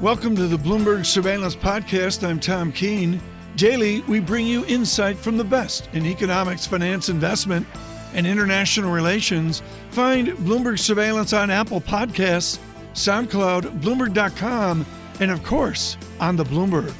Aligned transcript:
Welcome 0.00 0.34
to 0.36 0.46
the 0.46 0.56
Bloomberg 0.56 1.04
Surveillance 1.04 1.54
Podcast. 1.54 2.26
I'm 2.26 2.40
Tom 2.40 2.72
Keene. 2.72 3.20
Daily, 3.56 4.00
we 4.08 4.18
bring 4.18 4.46
you 4.46 4.64
insight 4.64 5.18
from 5.18 5.36
the 5.36 5.44
best 5.44 5.90
in 5.92 6.06
economics, 6.06 6.66
finance, 6.66 7.10
investment, 7.10 7.66
and 8.14 8.26
international 8.26 8.92
relations. 8.92 9.60
Find 9.90 10.28
Bloomberg 10.28 10.78
Surveillance 10.78 11.34
on 11.34 11.50
Apple 11.50 11.82
Podcasts, 11.82 12.58
SoundCloud, 12.94 13.82
Bloomberg.com, 13.82 14.86
and 15.20 15.30
of 15.30 15.44
course, 15.44 15.98
on 16.18 16.34
the 16.34 16.44
Bloomberg. 16.44 16.94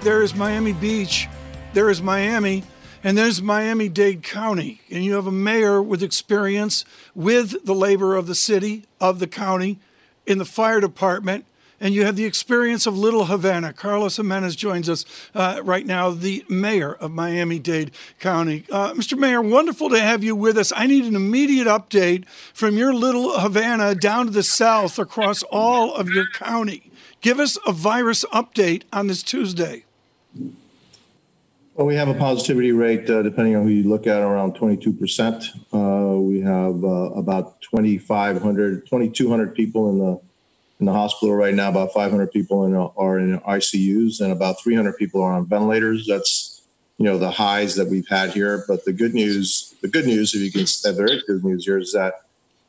There 0.00 0.20
is 0.20 0.34
Miami 0.34 0.72
Beach, 0.72 1.28
there 1.74 1.90
is 1.90 2.02
Miami, 2.02 2.64
and 3.04 3.16
there's 3.16 3.40
Miami 3.40 3.88
Dade 3.88 4.24
County. 4.24 4.80
And 4.90 5.04
you 5.04 5.14
have 5.14 5.28
a 5.28 5.32
mayor 5.32 5.80
with 5.80 6.02
experience 6.02 6.84
with 7.14 7.64
the 7.64 7.74
labor 7.74 8.16
of 8.16 8.26
the 8.26 8.34
city, 8.34 8.82
of 9.00 9.20
the 9.20 9.28
county, 9.28 9.78
in 10.26 10.38
the 10.38 10.44
fire 10.44 10.80
department 10.80 11.46
and 11.80 11.94
you 11.94 12.04
have 12.04 12.16
the 12.16 12.24
experience 12.24 12.86
of 12.86 12.96
Little 12.96 13.26
Havana. 13.26 13.72
Carlos 13.72 14.16
Gimenez 14.16 14.56
joins 14.56 14.88
us 14.88 15.04
uh, 15.34 15.60
right 15.64 15.86
now, 15.86 16.10
the 16.10 16.44
mayor 16.48 16.94
of 16.94 17.10
Miami 17.10 17.58
Dade 17.58 17.90
County. 18.18 18.64
Uh, 18.70 18.92
Mr. 18.94 19.18
Mayor, 19.18 19.42
wonderful 19.42 19.88
to 19.90 20.00
have 20.00 20.24
you 20.24 20.34
with 20.34 20.56
us. 20.56 20.72
I 20.74 20.86
need 20.86 21.04
an 21.04 21.16
immediate 21.16 21.66
update 21.66 22.26
from 22.54 22.76
your 22.76 22.94
Little 22.94 23.38
Havana 23.38 23.94
down 23.94 24.26
to 24.26 24.32
the 24.32 24.42
south 24.42 24.98
across 24.98 25.42
all 25.44 25.94
of 25.94 26.08
your 26.08 26.28
county. 26.30 26.90
Give 27.20 27.40
us 27.40 27.58
a 27.66 27.72
virus 27.72 28.24
update 28.32 28.82
on 28.92 29.06
this 29.06 29.22
Tuesday. 29.22 29.84
Well, 31.76 31.86
we 31.86 31.94
have 31.96 32.08
a 32.08 32.14
positivity 32.14 32.72
rate, 32.72 33.10
uh, 33.10 33.20
depending 33.22 33.54
on 33.54 33.64
who 33.64 33.68
you 33.68 33.86
look 33.86 34.06
at, 34.06 34.22
around 34.22 34.54
22%. 34.54 35.44
Uh, 35.74 36.18
we 36.18 36.40
have 36.40 36.82
uh, 36.82 37.12
about 37.18 37.60
2,500, 37.60 38.86
2,200 38.86 39.54
people 39.54 39.90
in 39.90 39.98
the 39.98 40.20
in 40.80 40.86
the 40.86 40.92
hospital 40.92 41.34
right 41.34 41.54
now. 41.54 41.68
About 41.68 41.92
500 41.92 42.30
people 42.30 42.64
in, 42.64 42.74
are 42.74 43.18
in 43.18 43.40
ICUs, 43.40 44.20
and 44.20 44.32
about 44.32 44.60
300 44.62 44.96
people 44.96 45.22
are 45.22 45.32
on 45.32 45.46
ventilators. 45.46 46.06
That's 46.06 46.62
you 46.98 47.04
know 47.04 47.18
the 47.18 47.30
highs 47.30 47.74
that 47.76 47.88
we've 47.88 48.08
had 48.08 48.30
here. 48.30 48.64
But 48.66 48.84
the 48.84 48.92
good 48.92 49.14
news, 49.14 49.74
the 49.82 49.88
good 49.88 50.06
news, 50.06 50.34
if 50.34 50.40
you 50.40 50.52
can 50.52 50.66
say 50.66 50.92
very 50.92 51.22
good 51.26 51.44
news 51.44 51.64
here, 51.64 51.78
is 51.78 51.92
that 51.92 52.22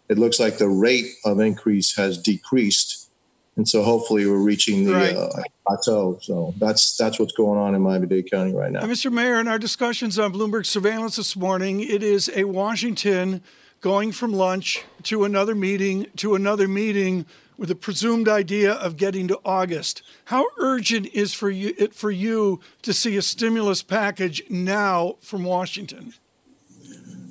it 0.09 0.17
looks 0.17 0.39
like 0.39 0.57
the 0.57 0.69
rate 0.69 1.07
of 1.25 1.39
increase 1.39 1.95
has 1.95 2.17
decreased, 2.17 3.09
and 3.55 3.67
so 3.67 3.83
hopefully 3.83 4.25
we're 4.25 4.37
reaching 4.37 4.85
the 4.85 4.93
right. 4.93 5.15
uh, 5.15 5.29
plateau. 5.65 6.19
So 6.21 6.53
that's 6.57 6.95
that's 6.97 7.19
what's 7.19 7.33
going 7.33 7.59
on 7.59 7.75
in 7.75 7.81
Miami-Dade 7.81 8.29
County 8.31 8.53
right 8.53 8.71
now. 8.71 8.81
Mr. 8.81 9.11
Mayor, 9.11 9.39
in 9.39 9.47
our 9.47 9.59
discussions 9.59 10.17
on 10.17 10.33
Bloomberg 10.33 10.65
surveillance 10.65 11.17
this 11.17 11.35
morning, 11.35 11.81
it 11.81 12.03
is 12.03 12.29
a 12.35 12.45
Washington 12.45 13.41
going 13.79 14.11
from 14.11 14.33
lunch 14.33 14.83
to 15.03 15.23
another 15.23 15.55
meeting 15.55 16.07
to 16.17 16.35
another 16.35 16.67
meeting 16.67 17.25
with 17.57 17.71
a 17.71 17.75
presumed 17.75 18.29
idea 18.29 18.71
of 18.71 18.97
getting 18.97 19.27
to 19.27 19.39
August. 19.43 20.03
How 20.25 20.45
urgent 20.59 21.07
is 21.07 21.33
for 21.33 21.49
you, 21.49 21.73
it 21.77 21.93
for 21.93 22.11
you 22.11 22.59
to 22.83 22.93
see 22.93 23.17
a 23.17 23.21
stimulus 23.21 23.81
package 23.81 24.43
now 24.49 25.15
from 25.21 25.43
Washington? 25.43 26.13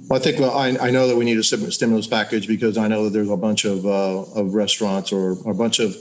Well, 0.09 0.21
I 0.21 0.23
think 0.23 0.39
well, 0.39 0.57
I, 0.57 0.77
I, 0.81 0.91
know 0.91 1.09
that 1.09 1.17
we 1.17 1.25
need 1.25 1.39
a 1.39 1.43
stimulus 1.43 2.07
package 2.07 2.47
because 2.47 2.79
I 2.79 2.87
know 2.87 3.05
that 3.05 3.11
there's 3.11 3.31
a 3.31 3.37
bunch 3.37 3.65
of, 3.65 3.85
uh, 3.85 4.23
of 4.35 4.55
restaurants 4.55 5.11
or, 5.13 5.33
or, 5.45 5.51
a 5.51 5.55
bunch 5.55 5.81
of 5.81 5.97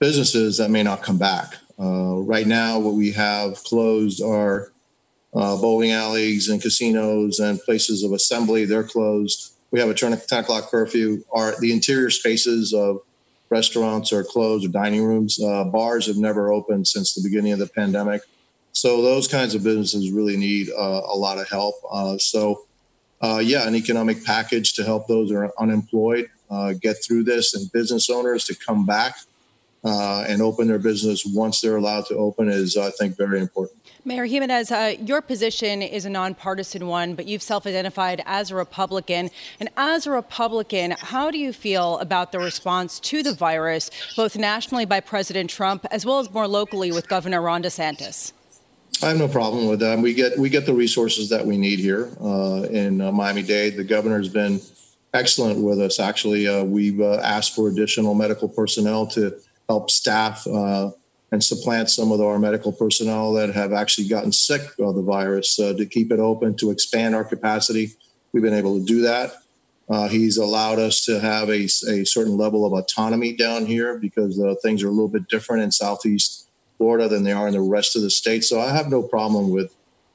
businesses 0.00 0.58
that 0.58 0.70
may 0.70 0.82
not 0.82 1.02
come 1.02 1.16
back. 1.16 1.54
Uh, 1.78 2.16
right 2.16 2.46
now, 2.46 2.80
what 2.80 2.94
we 2.94 3.12
have 3.12 3.62
closed 3.62 4.20
are 4.20 4.72
uh, 5.34 5.56
bowling 5.58 5.92
alleys 5.92 6.48
and 6.48 6.60
casinos 6.60 7.38
and 7.38 7.60
places 7.60 8.02
of 8.02 8.12
assembly. 8.12 8.64
They're 8.64 8.82
closed. 8.82 9.52
We 9.70 9.78
have 9.78 9.90
a 9.90 9.94
10 9.94 10.14
o'clock 10.14 10.70
curfew. 10.70 11.22
Our 11.30 11.58
the 11.60 11.72
interior 11.72 12.10
spaces 12.10 12.72
of 12.72 13.00
restaurants 13.50 14.12
are 14.12 14.24
closed 14.24 14.64
or 14.66 14.68
dining 14.68 15.04
rooms. 15.04 15.40
Uh, 15.40 15.64
bars 15.64 16.06
have 16.06 16.16
never 16.16 16.52
opened 16.52 16.86
since 16.86 17.14
the 17.14 17.22
beginning 17.22 17.52
of 17.52 17.58
the 17.58 17.66
pandemic. 17.66 18.22
So 18.72 19.00
those 19.00 19.26
kinds 19.26 19.54
of 19.54 19.62
businesses 19.62 20.10
really 20.10 20.36
need 20.36 20.68
uh, 20.70 21.02
a 21.06 21.16
lot 21.16 21.38
of 21.38 21.48
help. 21.48 21.76
Uh, 21.90 22.18
so, 22.18 22.66
uh, 23.22 23.40
yeah, 23.42 23.66
an 23.66 23.74
economic 23.74 24.24
package 24.24 24.74
to 24.74 24.84
help 24.84 25.06
those 25.06 25.30
who 25.30 25.36
are 25.36 25.52
unemployed 25.58 26.28
uh, 26.50 26.74
get 26.74 26.96
through 27.02 27.24
this 27.24 27.54
and 27.54 27.70
business 27.72 28.10
owners 28.10 28.44
to 28.44 28.54
come 28.54 28.84
back 28.84 29.16
uh, 29.86 30.24
and 30.28 30.42
open 30.42 30.66
their 30.66 30.80
business 30.80 31.24
once 31.24 31.60
they're 31.60 31.76
allowed 31.76 32.06
to 32.06 32.16
open 32.16 32.48
is, 32.48 32.76
I 32.76 32.90
think, 32.90 33.16
very 33.16 33.40
important. 33.40 33.80
Mayor 34.04 34.26
Gimenez, 34.26 34.72
uh, 34.72 34.96
your 35.00 35.22
position 35.22 35.80
is 35.80 36.04
a 36.04 36.10
nonpartisan 36.10 36.88
one, 36.88 37.14
but 37.14 37.26
you've 37.26 37.42
self 37.42 37.66
identified 37.66 38.20
as 38.26 38.50
a 38.50 38.56
Republican. 38.56 39.30
And 39.60 39.68
as 39.76 40.06
a 40.06 40.10
Republican, 40.10 40.96
how 40.98 41.30
do 41.30 41.38
you 41.38 41.52
feel 41.52 41.98
about 41.98 42.32
the 42.32 42.40
response 42.40 42.98
to 43.00 43.22
the 43.22 43.32
virus, 43.32 43.90
both 44.16 44.36
nationally 44.36 44.86
by 44.86 44.98
President 44.98 45.48
Trump 45.50 45.86
as 45.92 46.04
well 46.04 46.18
as 46.18 46.32
more 46.32 46.48
locally 46.48 46.90
with 46.90 47.08
Governor 47.08 47.40
Ron 47.40 47.62
DeSantis? 47.62 48.32
I 49.02 49.08
have 49.08 49.18
no 49.18 49.28
problem 49.28 49.68
with 49.68 49.80
that. 49.80 49.98
We 49.98 50.14
get 50.14 50.36
we 50.38 50.48
get 50.48 50.66
the 50.66 50.74
resources 50.74 51.28
that 51.28 51.46
we 51.46 51.56
need 51.58 51.78
here 51.78 52.10
uh, 52.20 52.62
in 52.70 53.00
uh, 53.00 53.12
Miami 53.12 53.42
Dade. 53.42 53.76
The 53.76 53.84
governor's 53.84 54.28
been 54.28 54.60
excellent 55.14 55.60
with 55.60 55.80
us. 55.80 56.00
Actually, 56.00 56.48
uh, 56.48 56.64
we've 56.64 57.00
uh, 57.00 57.20
asked 57.22 57.54
for 57.54 57.68
additional 57.68 58.14
medical 58.14 58.48
personnel 58.48 59.06
to 59.08 59.36
help 59.68 59.90
staff 59.90 60.46
uh, 60.46 60.90
and 61.32 61.42
supplant 61.42 61.90
some 61.90 62.12
of 62.12 62.20
our 62.20 62.38
medical 62.38 62.72
personnel 62.72 63.32
that 63.32 63.52
have 63.54 63.72
actually 63.72 64.08
gotten 64.08 64.32
sick 64.32 64.62
of 64.78 64.94
the 64.94 65.02
virus 65.02 65.58
uh, 65.58 65.72
to 65.74 65.84
keep 65.86 66.12
it 66.12 66.20
open, 66.20 66.56
to 66.56 66.70
expand 66.70 67.14
our 67.14 67.24
capacity. 67.24 67.92
We've 68.32 68.42
been 68.42 68.54
able 68.54 68.78
to 68.78 68.84
do 68.84 69.02
that. 69.02 69.34
Uh, 69.88 70.08
he's 70.08 70.36
allowed 70.36 70.78
us 70.78 71.04
to 71.04 71.20
have 71.20 71.48
a, 71.48 71.64
a, 71.64 72.04
certain 72.04 72.36
level 72.36 72.66
of 72.66 72.72
autonomy 72.72 73.32
down 73.32 73.66
here 73.66 73.98
because 73.98 74.40
uh, 74.40 74.54
things 74.60 74.82
are 74.82 74.88
a 74.88 74.90
little 74.90 75.08
bit 75.08 75.28
different 75.28 75.62
in 75.62 75.70
Southeast 75.70 76.48
Florida 76.76 77.08
than 77.08 77.22
they 77.22 77.32
are 77.32 77.46
in 77.46 77.54
the 77.54 77.60
rest 77.60 77.94
of 77.94 78.02
the 78.02 78.10
state. 78.10 78.42
So 78.42 78.60
I 78.60 78.70
have 78.70 78.88
no 78.88 79.02
problem 79.02 79.50
with 79.50 79.72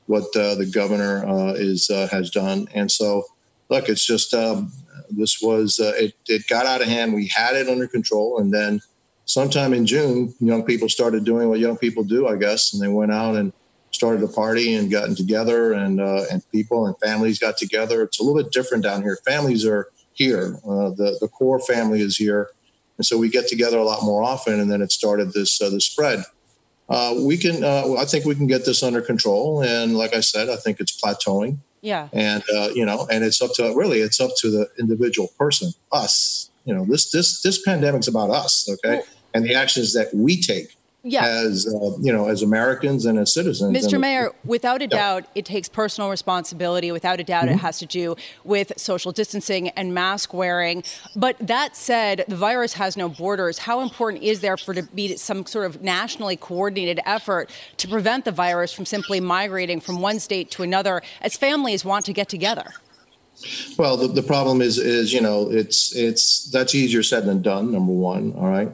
what 0.07 0.35
uh, 0.35 0.55
the 0.55 0.65
governor 0.65 1.25
uh, 1.25 1.53
is 1.53 1.89
uh, 1.89 2.07
has 2.11 2.29
done. 2.29 2.67
And 2.73 2.91
so, 2.91 3.23
look, 3.69 3.87
it's 3.87 4.05
just 4.05 4.33
um, 4.33 4.73
this 5.09 5.41
was 5.41 5.79
it, 5.79 6.15
it 6.27 6.47
got 6.47 6.65
out 6.65 6.81
of 6.81 6.87
hand. 6.87 7.13
We 7.13 7.27
had 7.27 7.55
it 7.55 7.69
under 7.69 7.87
control, 7.87 8.39
and 8.39 8.53
then 8.53 8.81
sometime 9.31 9.73
in 9.73 9.85
June, 9.85 10.33
young 10.39 10.63
people 10.63 10.89
started 10.89 11.23
doing 11.23 11.49
what 11.49 11.59
young 11.59 11.77
people 11.77 12.03
do, 12.03 12.27
I 12.27 12.35
guess, 12.35 12.73
and 12.73 12.81
they 12.81 12.87
went 12.87 13.11
out 13.11 13.35
and 13.35 13.53
started 13.91 14.23
a 14.23 14.27
party 14.27 14.73
and 14.73 14.91
gotten 14.91 15.15
together, 15.15 15.73
and 15.73 16.01
uh, 16.01 16.23
and 16.31 16.43
people 16.51 16.85
and 16.85 16.95
families 16.99 17.39
got 17.39 17.57
together. 17.57 18.03
It's 18.03 18.19
a 18.19 18.23
little 18.23 18.41
bit 18.41 18.51
different 18.51 18.83
down 18.83 19.03
here. 19.03 19.17
Families 19.25 19.65
are 19.65 19.89
here. 20.13 20.59
Uh, 20.65 20.89
the 20.89 21.17
the 21.21 21.27
core 21.27 21.59
family 21.59 22.01
is 22.01 22.17
here, 22.17 22.49
and 22.97 23.05
so 23.05 23.17
we 23.17 23.29
get 23.29 23.47
together 23.47 23.77
a 23.77 23.83
lot 23.83 24.03
more 24.03 24.23
often. 24.23 24.59
And 24.59 24.71
then 24.71 24.81
it 24.81 24.91
started 24.91 25.33
this 25.33 25.61
uh, 25.61 25.69
the 25.69 25.81
spread. 25.81 26.23
Uh, 26.89 27.15
we 27.25 27.37
can, 27.37 27.63
uh, 27.63 27.95
I 27.97 28.03
think, 28.03 28.25
we 28.25 28.35
can 28.35 28.47
get 28.47 28.65
this 28.65 28.83
under 28.83 29.01
control. 29.01 29.61
And 29.61 29.95
like 29.95 30.13
I 30.13 30.19
said, 30.19 30.49
I 30.49 30.57
think 30.57 30.81
it's 30.81 30.99
plateauing. 30.99 31.59
Yeah. 31.79 32.09
And 32.11 32.43
uh, 32.53 32.69
you 32.75 32.85
know, 32.85 33.07
and 33.09 33.23
it's 33.23 33.41
up 33.41 33.51
to 33.55 33.73
really, 33.75 33.99
it's 33.99 34.19
up 34.19 34.31
to 34.39 34.51
the 34.51 34.69
individual 34.77 35.29
person, 35.37 35.71
us. 35.91 36.49
You 36.65 36.75
know, 36.75 36.85
this 36.85 37.09
this 37.11 37.41
this 37.41 37.61
pandemic's 37.63 38.07
about 38.07 38.29
us. 38.29 38.69
Okay. 38.69 38.97
Well, 38.97 39.05
and 39.33 39.45
the 39.45 39.55
actions 39.55 39.93
that 39.93 40.13
we 40.13 40.39
take 40.39 40.75
yeah. 41.03 41.25
as 41.25 41.67
uh, 41.67 41.97
you 41.99 42.11
know 42.11 42.27
as 42.27 42.43
Americans 42.43 43.05
and 43.05 43.17
as 43.17 43.33
citizens. 43.33 43.75
Mr. 43.75 43.93
And, 43.93 44.01
Mayor, 44.01 44.31
without 44.45 44.81
a 44.81 44.85
yeah. 44.85 44.97
doubt, 44.97 45.25
it 45.35 45.45
takes 45.45 45.67
personal 45.67 46.09
responsibility. 46.09 46.91
Without 46.91 47.19
a 47.19 47.23
doubt, 47.23 47.45
mm-hmm. 47.45 47.55
it 47.55 47.59
has 47.59 47.79
to 47.79 47.85
do 47.85 48.15
with 48.43 48.71
social 48.77 49.11
distancing 49.11 49.69
and 49.69 49.93
mask 49.93 50.33
wearing. 50.33 50.83
But 51.15 51.37
that 51.39 51.75
said, 51.75 52.25
the 52.27 52.35
virus 52.35 52.73
has 52.73 52.95
no 52.95 53.09
borders. 53.09 53.59
How 53.59 53.81
important 53.81 54.23
is 54.23 54.41
there 54.41 54.57
for 54.57 54.73
to 54.73 54.83
be 54.83 55.15
some 55.17 55.45
sort 55.45 55.65
of 55.65 55.81
nationally 55.81 56.35
coordinated 56.35 56.99
effort 57.05 57.49
to 57.77 57.87
prevent 57.87 58.25
the 58.25 58.31
virus 58.31 58.71
from 58.71 58.85
simply 58.85 59.19
migrating 59.19 59.79
from 59.79 60.01
one 60.01 60.19
state 60.19 60.51
to 60.51 60.63
another 60.63 61.01
as 61.21 61.35
families 61.35 61.83
want 61.83 62.05
to 62.05 62.13
get 62.13 62.29
together? 62.29 62.71
Well, 63.77 63.97
the, 63.97 64.07
the 64.07 64.21
problem 64.21 64.61
is 64.61 64.77
is 64.77 65.11
you 65.11 65.21
know 65.21 65.49
it's 65.49 65.95
it's 65.95 66.49
that's 66.51 66.75
easier 66.75 67.01
said 67.01 67.25
than 67.25 67.41
done. 67.41 67.71
Number 67.71 67.93
one, 67.93 68.33
all 68.33 68.47
right 68.47 68.71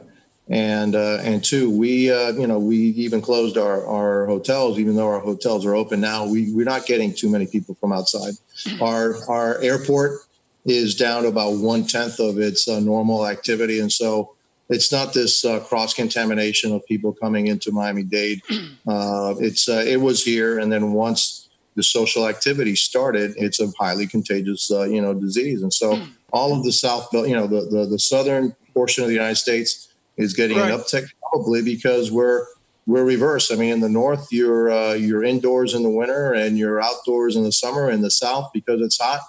and 0.50 0.94
uh, 0.94 1.18
and 1.22 1.44
two, 1.44 1.70
we 1.70 2.10
uh, 2.10 2.32
you 2.32 2.46
know 2.46 2.58
we 2.58 2.76
even 2.76 3.20
closed 3.20 3.58
our 3.58 3.86
our 3.86 4.26
hotels, 4.26 4.78
even 4.78 4.96
though 4.96 5.08
our 5.08 5.20
hotels 5.20 5.66
are 5.66 5.74
open 5.74 6.00
now. 6.00 6.26
We 6.26 6.52
we're 6.52 6.64
not 6.64 6.86
getting 6.86 7.14
too 7.14 7.28
many 7.28 7.46
people 7.46 7.74
from 7.74 7.92
outside. 7.92 8.34
Our 8.80 9.16
our 9.28 9.58
airport 9.60 10.20
is 10.64 10.94
down 10.94 11.22
to 11.22 11.28
about 11.28 11.58
one 11.58 11.86
tenth 11.86 12.18
of 12.18 12.38
its 12.38 12.66
uh, 12.66 12.80
normal 12.80 13.26
activity, 13.26 13.78
and 13.78 13.92
so 13.92 14.34
it's 14.70 14.90
not 14.90 15.12
this 15.12 15.44
uh, 15.44 15.60
cross 15.60 15.92
contamination 15.92 16.72
of 16.72 16.84
people 16.86 17.12
coming 17.12 17.46
into 17.46 17.70
Miami 17.70 18.04
Dade. 18.04 18.40
Uh, 18.86 19.34
it's 19.38 19.68
uh, 19.68 19.84
it 19.86 20.00
was 20.00 20.24
here, 20.24 20.58
and 20.58 20.72
then 20.72 20.92
once 20.92 21.50
the 21.74 21.82
social 21.82 22.26
activity 22.26 22.74
started, 22.74 23.34
it's 23.36 23.60
a 23.60 23.70
highly 23.78 24.06
contagious 24.06 24.70
you 24.70 25.02
know 25.02 25.12
disease, 25.12 25.62
and 25.62 25.74
so 25.74 26.00
all 26.32 26.56
of 26.56 26.64
the 26.64 26.72
south, 26.72 27.12
you 27.12 27.36
know 27.36 27.46
the, 27.46 27.68
the 27.70 27.84
the 27.84 27.98
southern 27.98 28.56
portion 28.72 29.04
of 29.04 29.08
the 29.08 29.14
United 29.14 29.36
States 29.36 29.87
is 30.18 30.34
getting 30.34 30.58
right. 30.58 30.72
an 30.72 30.78
uptick 30.78 31.08
probably 31.22 31.62
because 31.62 32.10
we're 32.12 32.46
we're 32.86 33.04
reverse. 33.04 33.50
I 33.52 33.56
mean, 33.56 33.72
in 33.72 33.80
the 33.80 33.88
north, 33.88 34.28
you're 34.30 34.70
uh, 34.70 34.94
you're 34.94 35.24
indoors 35.24 35.74
in 35.74 35.82
the 35.82 35.90
winter 35.90 36.32
and 36.32 36.58
you're 36.58 36.80
outdoors 36.80 37.36
in 37.36 37.44
the 37.44 37.52
summer. 37.52 37.90
In 37.90 38.02
the 38.02 38.10
south, 38.10 38.50
because 38.52 38.80
it's 38.80 38.98
hot, 38.98 39.20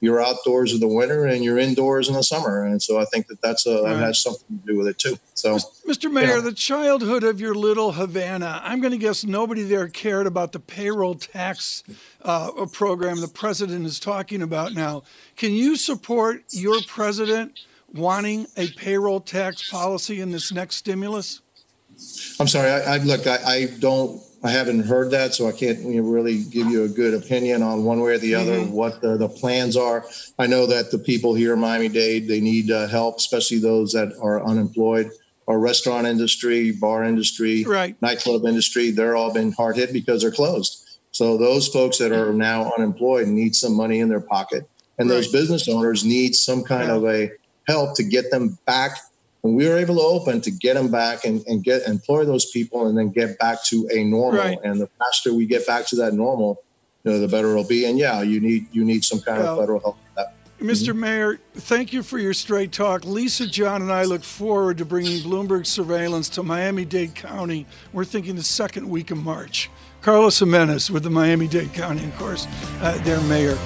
you're 0.00 0.20
outdoors 0.20 0.74
in 0.74 0.80
the 0.80 0.88
winter 0.88 1.24
and 1.24 1.42
you're 1.42 1.58
indoors 1.58 2.08
in 2.08 2.14
the 2.14 2.22
summer. 2.22 2.64
And 2.64 2.82
so 2.82 2.98
I 2.98 3.06
think 3.06 3.26
that 3.28 3.40
that's 3.40 3.66
a, 3.66 3.82
right. 3.82 3.94
that 3.94 4.00
has 4.00 4.22
something 4.22 4.58
to 4.58 4.72
do 4.72 4.78
with 4.78 4.88
it 4.88 4.98
too. 4.98 5.18
So, 5.34 5.56
Mr. 5.88 6.12
Mayor, 6.12 6.40
the 6.40 6.52
childhood 6.52 7.24
of 7.24 7.40
your 7.40 7.54
little 7.54 7.92
Havana, 7.92 8.60
I'm 8.62 8.80
going 8.80 8.92
to 8.92 8.98
guess 8.98 9.24
nobody 9.24 9.62
there 9.62 9.88
cared 9.88 10.26
about 10.26 10.52
the 10.52 10.60
payroll 10.60 11.14
tax 11.14 11.82
uh, 12.22 12.66
program 12.66 13.20
the 13.20 13.28
president 13.28 13.86
is 13.86 13.98
talking 13.98 14.42
about 14.42 14.74
now. 14.74 15.02
Can 15.36 15.52
you 15.52 15.76
support 15.76 16.42
your 16.50 16.80
president 16.86 17.58
wanting 17.94 18.46
a 18.56 18.68
payroll 18.72 19.20
tax 19.20 19.70
policy 19.70 20.20
in 20.20 20.30
this 20.30 20.52
next 20.52 20.76
stimulus? 20.76 21.40
I'm 22.38 22.48
sorry. 22.48 22.70
I, 22.70 22.94
I 22.94 22.98
look. 22.98 23.26
I, 23.26 23.36
I 23.44 23.66
don't 23.78 24.20
I 24.46 24.50
haven't 24.50 24.86
heard 24.86 25.10
that, 25.10 25.34
so 25.34 25.48
I 25.48 25.52
can't 25.52 25.80
you 25.80 26.00
know, 26.00 26.08
really 26.08 26.44
give 26.44 26.68
you 26.68 26.84
a 26.84 26.88
good 26.88 27.14
opinion 27.14 27.62
on 27.62 27.84
one 27.84 28.00
way 28.00 28.12
or 28.12 28.18
the 28.18 28.36
other 28.36 28.60
mm-hmm. 28.60 28.72
what 28.72 29.00
the, 29.00 29.16
the, 29.16 29.28
plans 29.28 29.76
are. 29.76 30.06
I 30.38 30.46
know 30.46 30.66
that 30.66 30.92
the 30.92 30.98
people 30.98 31.34
here 31.34 31.54
in 31.54 31.58
Miami 31.58 31.88
Dade 31.88 32.28
they 32.28 32.40
need 32.40 32.70
uh, 32.70 32.86
help, 32.86 33.16
especially 33.16 33.58
those 33.58 33.92
that 33.92 34.12
are 34.20 34.44
unemployed. 34.44 35.10
Our 35.48 35.58
restaurant 35.58 36.06
industry, 36.06 36.72
bar 36.72 37.04
industry, 37.04 37.64
right. 37.64 38.00
nightclub 38.02 38.44
industry, 38.46 38.90
they're 38.90 39.16
all 39.16 39.32
been 39.32 39.52
hard 39.52 39.76
hit 39.76 39.92
because 39.92 40.22
they're 40.22 40.30
closed. 40.30 40.98
So 41.12 41.36
those 41.36 41.66
folks 41.68 41.98
that 41.98 42.12
are 42.12 42.32
now 42.32 42.72
unemployed 42.76 43.28
need 43.28 43.54
some 43.54 43.74
money 43.74 44.00
in 44.00 44.08
their 44.08 44.20
pocket, 44.20 44.68
and 44.98 45.08
right. 45.08 45.16
those 45.16 45.32
business 45.32 45.68
owners 45.68 46.04
need 46.04 46.34
some 46.34 46.62
kind 46.62 46.88
yeah. 46.88 46.94
of 46.94 47.04
a 47.04 47.30
help 47.66 47.96
to 47.96 48.04
get 48.04 48.30
them 48.30 48.58
back 48.66 48.98
when 49.42 49.54
we 49.54 49.68
were 49.68 49.76
able 49.76 49.96
to 49.96 50.02
open 50.02 50.40
to 50.40 50.50
get 50.50 50.74
them 50.74 50.90
back 50.90 51.24
and, 51.24 51.44
and 51.46 51.62
get 51.62 51.86
employ 51.86 52.24
those 52.24 52.50
people 52.50 52.86
and 52.86 52.98
then 52.98 53.10
get 53.10 53.38
back 53.38 53.62
to 53.64 53.88
a 53.92 54.02
normal 54.04 54.40
right. 54.40 54.58
and 54.64 54.80
the 54.80 54.88
faster 54.98 55.32
we 55.32 55.46
get 55.46 55.66
back 55.66 55.86
to 55.86 55.96
that 55.96 56.14
normal 56.14 56.62
you 57.04 57.12
know 57.12 57.20
the 57.20 57.28
better 57.28 57.50
it'll 57.50 57.64
be 57.64 57.84
and 57.84 57.98
yeah 57.98 58.22
you 58.22 58.40
need 58.40 58.66
you 58.72 58.84
need 58.84 59.04
some 59.04 59.20
kind 59.20 59.38
well, 59.38 59.54
of 59.54 59.60
federal 59.60 59.80
help 59.80 59.96
Mr. 60.60 60.88
Mm-hmm. 60.88 61.00
Mayor, 61.00 61.40
thank 61.54 61.92
you 61.92 62.02
for 62.02 62.18
your 62.18 62.32
straight 62.32 62.72
talk. 62.72 63.04
Lisa, 63.04 63.46
John, 63.46 63.82
and 63.82 63.92
I 63.92 64.04
look 64.04 64.24
forward 64.24 64.78
to 64.78 64.86
bringing 64.86 65.20
Bloomberg 65.20 65.66
surveillance 65.66 66.30
to 66.30 66.42
Miami 66.42 66.86
Dade 66.86 67.14
County. 67.14 67.66
We're 67.92 68.06
thinking 68.06 68.36
the 68.36 68.42
second 68.42 68.88
week 68.88 69.10
of 69.10 69.18
March. 69.18 69.68
Carlos 70.00 70.38
Gimenez 70.38 70.90
with 70.90 71.02
the 71.02 71.10
Miami 71.10 71.46
Dade 71.46 71.74
County, 71.74 72.04
of 72.04 72.16
course, 72.16 72.46
uh, 72.80 72.96
their 73.04 73.20
mayor. 73.22 73.58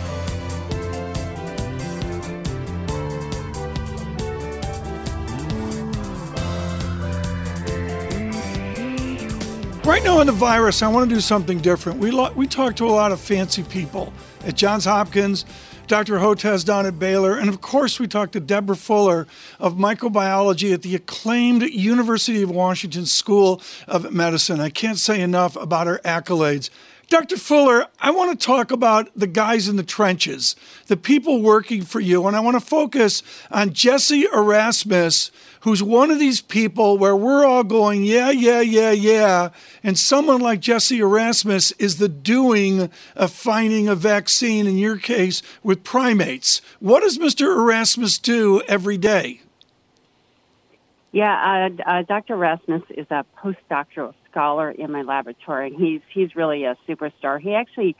Right 9.90 10.04
now 10.04 10.20
on 10.20 10.26
the 10.26 10.32
virus, 10.32 10.82
I 10.82 10.88
want 10.88 11.10
to 11.10 11.16
do 11.16 11.20
something 11.20 11.58
different. 11.58 11.98
We, 11.98 12.12
lo- 12.12 12.30
we 12.36 12.46
talk 12.46 12.76
to 12.76 12.84
a 12.84 12.94
lot 12.94 13.10
of 13.10 13.18
fancy 13.18 13.64
people 13.64 14.12
at 14.44 14.54
Johns 14.54 14.84
Hopkins, 14.84 15.44
Dr. 15.88 16.18
Hotez 16.18 16.64
down 16.64 16.86
at 16.86 17.00
Baylor, 17.00 17.36
and 17.36 17.48
of 17.48 17.60
course, 17.60 17.98
we 17.98 18.06
talked 18.06 18.34
to 18.34 18.40
Deborah 18.40 18.76
Fuller 18.76 19.26
of 19.58 19.74
microbiology 19.74 20.72
at 20.72 20.82
the 20.82 20.94
acclaimed 20.94 21.62
University 21.62 22.40
of 22.40 22.52
Washington 22.52 23.04
School 23.04 23.60
of 23.88 24.12
Medicine. 24.12 24.60
I 24.60 24.70
can't 24.70 24.96
say 24.96 25.20
enough 25.20 25.56
about 25.56 25.88
her 25.88 26.00
accolades. 26.04 26.70
Dr. 27.08 27.36
Fuller, 27.36 27.86
I 27.98 28.12
want 28.12 28.38
to 28.38 28.46
talk 28.46 28.70
about 28.70 29.10
the 29.16 29.26
guys 29.26 29.66
in 29.66 29.74
the 29.74 29.82
trenches, 29.82 30.54
the 30.86 30.96
people 30.96 31.42
working 31.42 31.82
for 31.82 31.98
you, 31.98 32.28
and 32.28 32.36
I 32.36 32.40
want 32.40 32.54
to 32.54 32.64
focus 32.64 33.24
on 33.50 33.72
Jesse 33.72 34.28
Erasmus, 34.32 35.32
who's 35.60 35.82
one 35.82 36.10
of 36.10 36.18
these 36.18 36.40
people 36.40 36.98
where 36.98 37.16
we're 37.16 37.44
all 37.44 37.64
going, 37.64 38.04
yeah, 38.04 38.30
yeah, 38.30 38.60
yeah, 38.60 38.90
yeah. 38.90 39.50
And 39.82 39.98
someone 39.98 40.40
like 40.40 40.60
Jesse 40.60 41.00
Erasmus 41.00 41.72
is 41.72 41.98
the 41.98 42.08
doing 42.08 42.90
of 43.14 43.32
finding 43.32 43.88
a 43.88 43.94
vaccine, 43.94 44.66
in 44.66 44.78
your 44.78 44.96
case, 44.96 45.42
with 45.62 45.84
primates. 45.84 46.60
What 46.78 47.00
does 47.00 47.18
Mr. 47.18 47.56
Erasmus 47.56 48.18
do 48.18 48.62
every 48.62 48.98
day? 48.98 49.40
Yeah, 51.12 51.70
uh, 51.86 51.90
uh, 51.90 52.02
Dr. 52.02 52.34
Erasmus 52.34 52.82
is 52.90 53.06
a 53.10 53.24
postdoctoral 53.42 54.14
scholar 54.30 54.70
in 54.70 54.92
my 54.92 55.02
laboratory. 55.02 55.74
He's 55.76 56.00
he's 56.12 56.36
really 56.36 56.64
a 56.64 56.76
superstar. 56.88 57.40
He 57.40 57.54
actually 57.54 57.96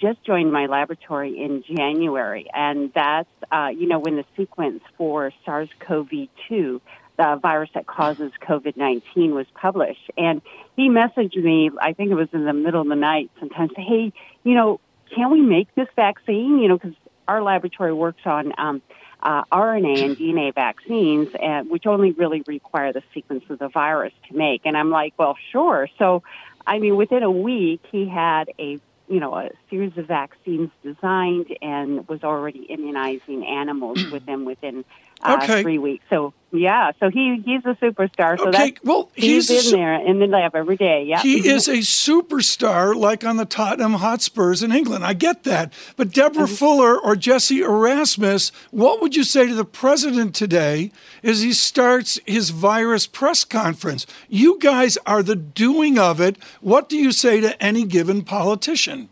just 0.00 0.22
joined 0.24 0.52
my 0.52 0.66
laboratory 0.66 1.38
in 1.38 1.64
January, 1.76 2.46
and 2.54 2.92
that's 2.94 3.28
uh, 3.50 3.70
you 3.76 3.88
know 3.88 3.98
when 3.98 4.16
the 4.16 4.24
sequence 4.36 4.80
for 4.96 5.32
SARS-CoV-2, 5.44 6.80
the 7.16 7.38
virus 7.40 7.70
that 7.74 7.86
causes 7.86 8.32
COVID-19, 8.42 9.32
was 9.32 9.46
published. 9.54 10.10
And 10.16 10.42
he 10.76 10.88
messaged 10.88 11.36
me. 11.36 11.70
I 11.80 11.92
think 11.92 12.10
it 12.10 12.14
was 12.14 12.28
in 12.32 12.44
the 12.44 12.52
middle 12.52 12.80
of 12.80 12.88
the 12.88 12.96
night. 12.96 13.30
Sometimes, 13.38 13.72
hey, 13.76 14.12
you 14.44 14.54
know, 14.54 14.80
can 15.14 15.30
we 15.30 15.40
make 15.40 15.74
this 15.74 15.88
vaccine? 15.94 16.58
You 16.58 16.68
know, 16.68 16.78
because 16.78 16.94
our 17.28 17.42
laboratory 17.42 17.92
works 17.92 18.22
on 18.24 18.52
um, 18.58 18.82
uh, 19.22 19.44
RNA 19.52 20.02
and 20.02 20.16
DNA 20.16 20.54
vaccines, 20.54 21.28
uh, 21.34 21.62
which 21.62 21.86
only 21.86 22.12
really 22.12 22.42
require 22.46 22.92
the 22.92 23.02
sequence 23.14 23.44
of 23.50 23.58
the 23.58 23.68
virus 23.68 24.12
to 24.28 24.36
make. 24.36 24.62
And 24.64 24.76
I'm 24.76 24.90
like, 24.90 25.14
well, 25.18 25.36
sure. 25.52 25.88
So, 25.98 26.22
I 26.66 26.78
mean, 26.78 26.96
within 26.96 27.22
a 27.22 27.30
week, 27.30 27.82
he 27.90 28.08
had 28.08 28.50
a 28.58 28.80
you 29.08 29.20
know 29.20 29.34
a 29.34 29.50
series 29.68 29.96
of 29.98 30.06
vaccines 30.06 30.70
designed 30.82 31.54
and 31.60 32.08
was 32.08 32.22
already 32.24 32.60
immunizing 32.60 33.44
animals 33.46 34.10
with 34.10 34.24
them 34.26 34.44
within 34.44 34.84
uh, 35.22 35.40
okay. 35.42 35.62
three 35.62 35.78
weeks. 35.78 36.04
So 36.10 36.32
yeah, 36.52 36.92
so 37.00 37.10
he 37.10 37.42
he's 37.44 37.64
a 37.64 37.74
superstar. 37.74 38.38
So 38.38 38.48
okay, 38.48 38.72
that's, 38.72 38.84
well, 38.84 39.10
he's, 39.14 39.48
he's 39.48 39.72
in 39.72 39.78
there 39.78 40.06
in 40.06 40.18
the 40.18 40.26
lab 40.26 40.54
every 40.54 40.76
day. 40.76 41.04
Yeah, 41.04 41.20
he 41.20 41.48
is 41.48 41.66
a 41.66 41.78
superstar, 41.78 42.94
like 42.94 43.24
on 43.24 43.38
the 43.38 43.46
Tottenham 43.46 43.94
Hotspurs 43.94 44.62
in 44.62 44.70
England. 44.70 45.04
I 45.04 45.14
get 45.14 45.44
that, 45.44 45.72
but 45.96 46.12
Deborah 46.12 46.44
mm-hmm. 46.44 46.54
Fuller 46.54 46.98
or 46.98 47.16
Jesse 47.16 47.62
Erasmus, 47.62 48.52
what 48.70 49.00
would 49.00 49.16
you 49.16 49.24
say 49.24 49.46
to 49.46 49.54
the 49.54 49.64
president 49.64 50.34
today 50.34 50.92
as 51.22 51.40
he 51.40 51.52
starts 51.52 52.20
his 52.26 52.50
virus 52.50 53.06
press 53.06 53.44
conference? 53.44 54.06
You 54.28 54.58
guys 54.58 54.98
are 55.06 55.22
the 55.22 55.36
doing 55.36 55.98
of 55.98 56.20
it. 56.20 56.36
What 56.60 56.88
do 56.88 56.96
you 56.98 57.12
say 57.12 57.40
to 57.40 57.60
any 57.62 57.84
given 57.84 58.22
politician? 58.22 59.08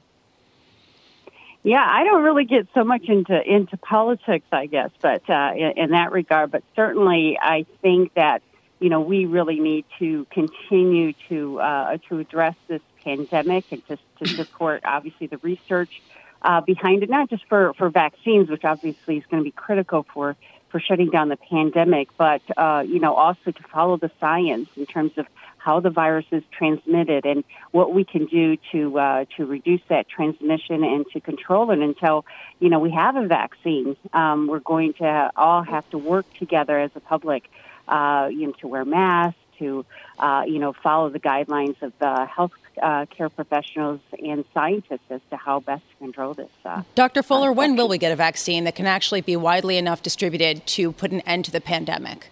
Yeah, 1.62 1.86
I 1.86 2.04
don't 2.04 2.22
really 2.22 2.44
get 2.44 2.68
so 2.74 2.84
much 2.84 3.04
into 3.04 3.38
into 3.42 3.76
politics, 3.76 4.46
I 4.50 4.66
guess, 4.66 4.90
but 5.02 5.28
uh, 5.28 5.52
in, 5.54 5.72
in 5.76 5.90
that 5.90 6.10
regard. 6.10 6.50
But 6.50 6.62
certainly, 6.74 7.38
I 7.40 7.66
think 7.82 8.14
that 8.14 8.42
you 8.78 8.88
know 8.88 9.00
we 9.00 9.26
really 9.26 9.60
need 9.60 9.84
to 9.98 10.26
continue 10.30 11.12
to 11.28 11.60
uh, 11.60 11.98
to 12.08 12.18
address 12.18 12.54
this 12.66 12.80
pandemic 13.04 13.64
and 13.72 13.86
to, 13.88 13.98
to 14.18 14.28
support 14.28 14.82
obviously 14.84 15.26
the 15.26 15.38
research 15.38 16.00
uh, 16.42 16.62
behind 16.62 17.02
it, 17.02 17.10
not 17.10 17.28
just 17.28 17.46
for 17.46 17.74
for 17.74 17.90
vaccines, 17.90 18.49
which 18.49 18.64
obviously 18.64 19.18
is 19.18 19.25
going 19.30 19.42
to 19.42 19.44
be 19.44 19.52
critical 19.52 20.06
for 20.14 20.37
for 20.70 20.80
shutting 20.80 21.11
down 21.11 21.28
the 21.28 21.37
pandemic, 21.37 22.08
but 22.16 22.40
uh, 22.56 22.82
you 22.87 23.00
know 23.00 23.14
also 23.14 23.50
to 23.50 23.62
follow 23.64 23.99
the 23.99 24.11
science 24.18 24.70
in 24.76 24.87
terms 24.87 25.12
of 25.18 25.26
how 25.61 25.79
the 25.81 25.90
virus 25.90 26.25
is 26.33 26.43
transmitted 26.50 27.26
and 27.26 27.45
what 27.71 27.95
we 27.95 28.05
can 28.05 28.26
do 28.26 28.57
to 28.73 28.99
uh, 28.99 29.25
to 29.37 29.45
reduce 29.47 29.83
that 29.88 30.09
transmission 30.09 30.83
and 30.83 31.05
to 31.12 31.21
control 31.21 31.71
it 31.71 31.79
until 31.79 32.25
you 32.61 32.69
know 32.69 32.79
we 32.79 32.90
have 32.90 33.17
a 33.17 33.26
vaccine. 33.26 33.97
Um, 34.12 34.47
we're 34.47 34.61
going 34.61 34.95
to 34.95 35.31
all 35.37 35.62
have 35.62 35.88
to 35.90 35.99
work 35.99 36.26
together 36.38 36.79
as 36.79 36.90
a 36.95 37.00
public, 37.00 37.50
uh, 37.88 38.29
you 38.31 38.47
know, 38.47 38.52
to 38.61 38.69
wear 38.69 38.85
masks, 38.85 39.38
to 39.59 39.85
uh, 40.19 40.45
you 40.47 40.59
know 40.59 40.73
follow 40.73 41.11
the 41.11 41.21
guidelines 41.21 41.81
of 41.83 41.93
the 41.99 42.25
health 42.25 42.52
uh, 42.83 43.05
care 43.07 43.29
professionals 43.29 44.00
and 44.25 44.45
scientists 44.55 45.11
as 45.11 45.21
to 45.29 45.37
how 45.37 45.61
best 45.61 45.83
to 45.90 45.97
control 45.99 46.33
this. 46.35 46.50
Uh, 46.64 46.83
Dr. 46.95 47.23
Fuller, 47.23 47.52
when 47.52 47.76
will 47.76 47.88
we 47.88 47.99
get 47.99 48.12
a 48.12 48.17
vaccine 48.17 48.64
that 48.64 48.75
can 48.75 48.87
actually 48.87 49.21
be 49.21 49.37
widely 49.37 49.76
enough 49.76 50.02
distributed 50.02 50.67
to 50.69 50.93
put 50.93 51.12
an 51.12 51.21
end 51.21 51.45
to 51.45 51.50
the 51.50 51.61
pandemic? 51.61 52.31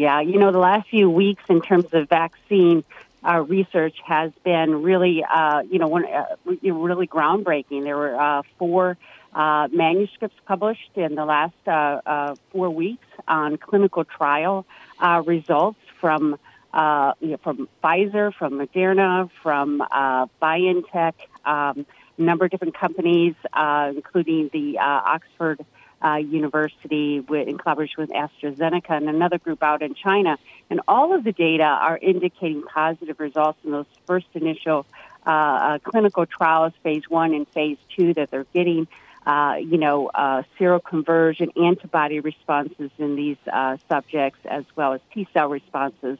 Yeah, 0.00 0.22
you 0.22 0.38
know, 0.38 0.50
the 0.50 0.58
last 0.58 0.88
few 0.88 1.10
weeks 1.10 1.42
in 1.50 1.60
terms 1.60 1.92
of 1.92 2.08
vaccine 2.08 2.84
uh, 3.22 3.44
research 3.46 3.96
has 4.06 4.32
been 4.42 4.80
really, 4.82 5.22
uh, 5.22 5.60
you 5.70 5.78
know, 5.78 5.88
one, 5.88 6.06
uh, 6.06 6.24
really 6.46 7.06
groundbreaking. 7.06 7.82
There 7.82 7.98
were 7.98 8.18
uh, 8.18 8.40
four 8.56 8.96
uh, 9.34 9.68
manuscripts 9.70 10.38
published 10.46 10.92
in 10.94 11.16
the 11.16 11.26
last 11.26 11.52
uh, 11.66 12.00
uh, 12.06 12.34
four 12.50 12.70
weeks 12.70 13.06
on 13.28 13.58
clinical 13.58 14.04
trial 14.06 14.64
uh, 15.00 15.22
results 15.26 15.78
from 16.00 16.38
uh, 16.72 17.12
you 17.20 17.32
know, 17.32 17.36
from 17.36 17.68
Pfizer, 17.84 18.32
from 18.32 18.54
Moderna, 18.54 19.28
from 19.42 19.82
uh, 19.82 20.24
BioNTech, 20.40 21.12
um, 21.44 21.84
a 22.16 22.22
number 22.22 22.46
of 22.46 22.50
different 22.52 22.74
companies, 22.74 23.34
uh, 23.52 23.92
including 23.94 24.48
the 24.50 24.78
uh, 24.78 24.82
Oxford 24.82 25.60
uh, 26.04 26.16
University 26.16 27.20
with, 27.20 27.48
in 27.48 27.58
collaboration 27.58 27.96
with 27.98 28.10
AstraZeneca 28.10 28.90
and 28.90 29.08
another 29.08 29.38
group 29.38 29.62
out 29.62 29.82
in 29.82 29.94
China. 29.94 30.38
And 30.70 30.80
all 30.88 31.14
of 31.14 31.24
the 31.24 31.32
data 31.32 31.64
are 31.64 31.98
indicating 31.98 32.62
positive 32.62 33.20
results 33.20 33.58
in 33.64 33.72
those 33.72 33.86
first 34.06 34.26
initial 34.34 34.86
uh, 35.26 35.30
uh, 35.30 35.78
clinical 35.80 36.26
trials, 36.26 36.72
phase 36.82 37.02
one 37.08 37.34
and 37.34 37.46
phase 37.48 37.78
two, 37.96 38.14
that 38.14 38.30
they're 38.30 38.46
getting. 38.54 38.86
Uh, 39.26 39.56
you 39.56 39.76
know, 39.76 40.08
uh, 40.08 40.42
seroconversion 40.58 41.50
antibody 41.62 42.20
responses 42.20 42.90
in 42.96 43.16
these 43.16 43.36
uh, 43.52 43.76
subjects, 43.86 44.40
as 44.46 44.64
well 44.76 44.94
as 44.94 45.00
T 45.12 45.28
cell 45.34 45.50
responses. 45.50 46.16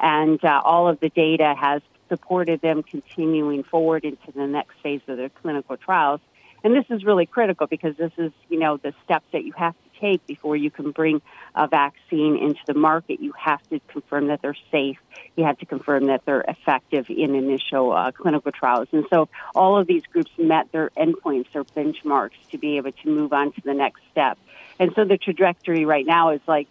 And 0.00 0.44
uh, 0.44 0.60
all 0.64 0.88
of 0.88 0.98
the 0.98 1.10
data 1.10 1.54
has 1.56 1.80
supported 2.08 2.60
them 2.60 2.82
continuing 2.82 3.62
forward 3.62 4.04
into 4.04 4.32
the 4.32 4.48
next 4.48 4.74
phase 4.82 5.00
of 5.06 5.16
their 5.16 5.28
clinical 5.28 5.76
trials 5.76 6.20
And 6.62 6.74
this 6.74 6.84
is 6.90 7.04
really 7.04 7.26
critical 7.26 7.66
because 7.66 7.96
this 7.96 8.12
is, 8.18 8.32
you 8.48 8.58
know, 8.58 8.76
the 8.76 8.92
steps 9.04 9.26
that 9.32 9.44
you 9.44 9.52
have 9.52 9.74
to 9.74 10.00
take 10.00 10.26
before 10.26 10.56
you 10.56 10.70
can 10.70 10.90
bring 10.90 11.20
a 11.54 11.66
vaccine 11.66 12.36
into 12.36 12.60
the 12.66 12.74
market. 12.74 13.20
You 13.20 13.32
have 13.38 13.62
to 13.70 13.80
confirm 13.88 14.28
that 14.28 14.42
they're 14.42 14.56
safe. 14.70 14.98
You 15.36 15.44
have 15.44 15.58
to 15.58 15.66
confirm 15.66 16.06
that 16.06 16.24
they're 16.24 16.44
effective 16.46 17.06
in 17.08 17.34
initial 17.34 17.92
uh, 17.92 18.12
clinical 18.12 18.52
trials. 18.52 18.88
And 18.92 19.06
so 19.10 19.28
all 19.54 19.78
of 19.78 19.86
these 19.86 20.02
groups 20.12 20.30
met 20.38 20.70
their 20.72 20.90
endpoints, 20.96 21.52
their 21.52 21.64
benchmarks 21.64 22.32
to 22.50 22.58
be 22.58 22.76
able 22.76 22.92
to 22.92 23.08
move 23.08 23.32
on 23.32 23.52
to 23.52 23.60
the 23.62 23.74
next 23.74 24.02
step. 24.10 24.38
And 24.78 24.92
so 24.94 25.04
the 25.04 25.18
trajectory 25.18 25.84
right 25.84 26.06
now 26.06 26.30
is 26.30 26.40
like 26.46 26.68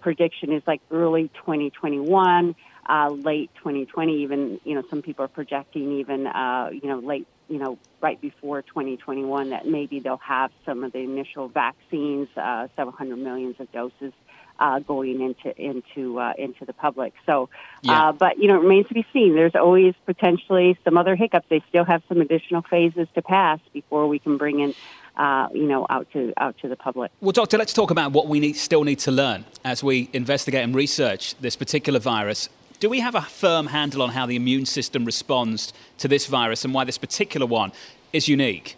prediction 0.00 0.52
is 0.52 0.62
like 0.66 0.82
early 0.90 1.28
2021, 1.34 2.54
uh, 2.86 3.08
late 3.10 3.50
2020. 3.56 4.22
Even 4.22 4.60
you 4.64 4.74
know 4.74 4.82
some 4.90 5.02
people 5.02 5.24
are 5.24 5.28
projecting 5.28 6.00
even 6.00 6.26
uh, 6.26 6.70
you 6.72 6.88
know 6.88 6.98
late 6.98 7.26
you 7.48 7.58
know 7.58 7.78
right 8.00 8.20
before 8.20 8.62
2021 8.62 9.50
that 9.50 9.66
maybe 9.66 10.00
they'll 10.00 10.16
have 10.18 10.50
some 10.64 10.84
of 10.84 10.92
the 10.92 11.00
initial 11.00 11.48
vaccines, 11.48 12.28
uh, 12.36 12.68
several 12.76 12.96
hundred 12.96 13.16
millions 13.16 13.56
of 13.58 13.70
doses. 13.72 14.12
Uh, 14.56 14.78
going 14.78 15.20
into 15.20 15.60
into 15.60 16.20
uh, 16.20 16.32
into 16.38 16.64
the 16.64 16.72
public. 16.72 17.12
So, 17.26 17.48
yeah. 17.82 18.10
uh, 18.10 18.12
but 18.12 18.38
you 18.38 18.46
know, 18.46 18.54
it 18.54 18.62
remains 18.62 18.86
to 18.86 18.94
be 18.94 19.04
seen. 19.12 19.34
There's 19.34 19.56
always 19.56 19.94
potentially 20.06 20.78
some 20.84 20.96
other 20.96 21.16
hiccups. 21.16 21.46
They 21.48 21.60
still 21.68 21.84
have 21.84 22.04
some 22.08 22.20
additional 22.20 22.62
phases 22.62 23.08
to 23.16 23.22
pass 23.22 23.58
before 23.72 24.06
we 24.06 24.20
can 24.20 24.36
bring 24.36 24.60
in 24.60 24.72
uh, 25.16 25.48
you 25.52 25.66
know, 25.66 25.86
out 25.90 26.10
to 26.12 26.32
out 26.36 26.56
to 26.58 26.68
the 26.68 26.76
public. 26.76 27.10
Well, 27.20 27.32
doctor, 27.32 27.58
let's 27.58 27.72
talk 27.72 27.90
about 27.90 28.12
what 28.12 28.26
we 28.26 28.40
need, 28.40 28.54
still 28.54 28.84
need 28.84 28.98
to 29.00 29.12
learn 29.12 29.44
as 29.64 29.82
we 29.82 30.08
investigate 30.12 30.62
and 30.62 30.74
research 30.74 31.34
this 31.36 31.56
particular 31.56 32.00
virus. 32.00 32.48
Do 32.80 32.90
we 32.90 33.00
have 33.00 33.14
a 33.14 33.22
firm 33.22 33.68
handle 33.68 34.02
on 34.02 34.10
how 34.10 34.26
the 34.26 34.36
immune 34.36 34.66
system 34.66 35.04
responds 35.04 35.72
to 35.98 36.08
this 36.08 36.26
virus 36.26 36.64
and 36.64 36.74
why 36.74 36.84
this 36.84 36.98
particular 36.98 37.46
one 37.46 37.72
is 38.12 38.28
unique? 38.28 38.76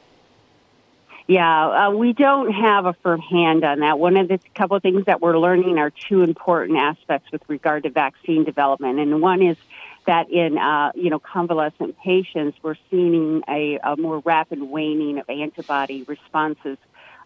Yeah, 1.29 1.89
uh, 1.89 1.91
we 1.91 2.13
don't 2.13 2.53
have 2.53 2.87
a 2.87 2.93
firm 2.93 3.21
hand 3.21 3.65
on 3.65 3.81
that. 3.81 3.99
One 3.99 4.17
of 4.17 4.29
the 4.29 4.39
couple 4.55 4.77
of 4.77 4.83
things 4.83 5.07
that 5.07 5.21
we're 5.21 5.37
learning 5.37 5.77
are 5.79 5.91
two 5.91 6.23
important 6.23 6.79
aspects 6.79 7.33
with 7.33 7.43
regard 7.49 7.83
to 7.83 7.91
vaccine 7.91 8.45
development, 8.45 9.01
and 9.01 9.21
one 9.21 9.43
is 9.43 9.57
that 10.07 10.31
in 10.31 10.57
uh, 10.57 10.93
you 10.95 11.11
know 11.11 11.19
convalescent 11.19 11.99
patients, 11.99 12.57
we're 12.63 12.77
seeing 12.91 13.43
a, 13.49 13.79
a 13.83 13.97
more 13.97 14.21
rapid 14.21 14.63
waning 14.63 15.19
of 15.19 15.29
antibody 15.29 16.05
responses 16.05 16.79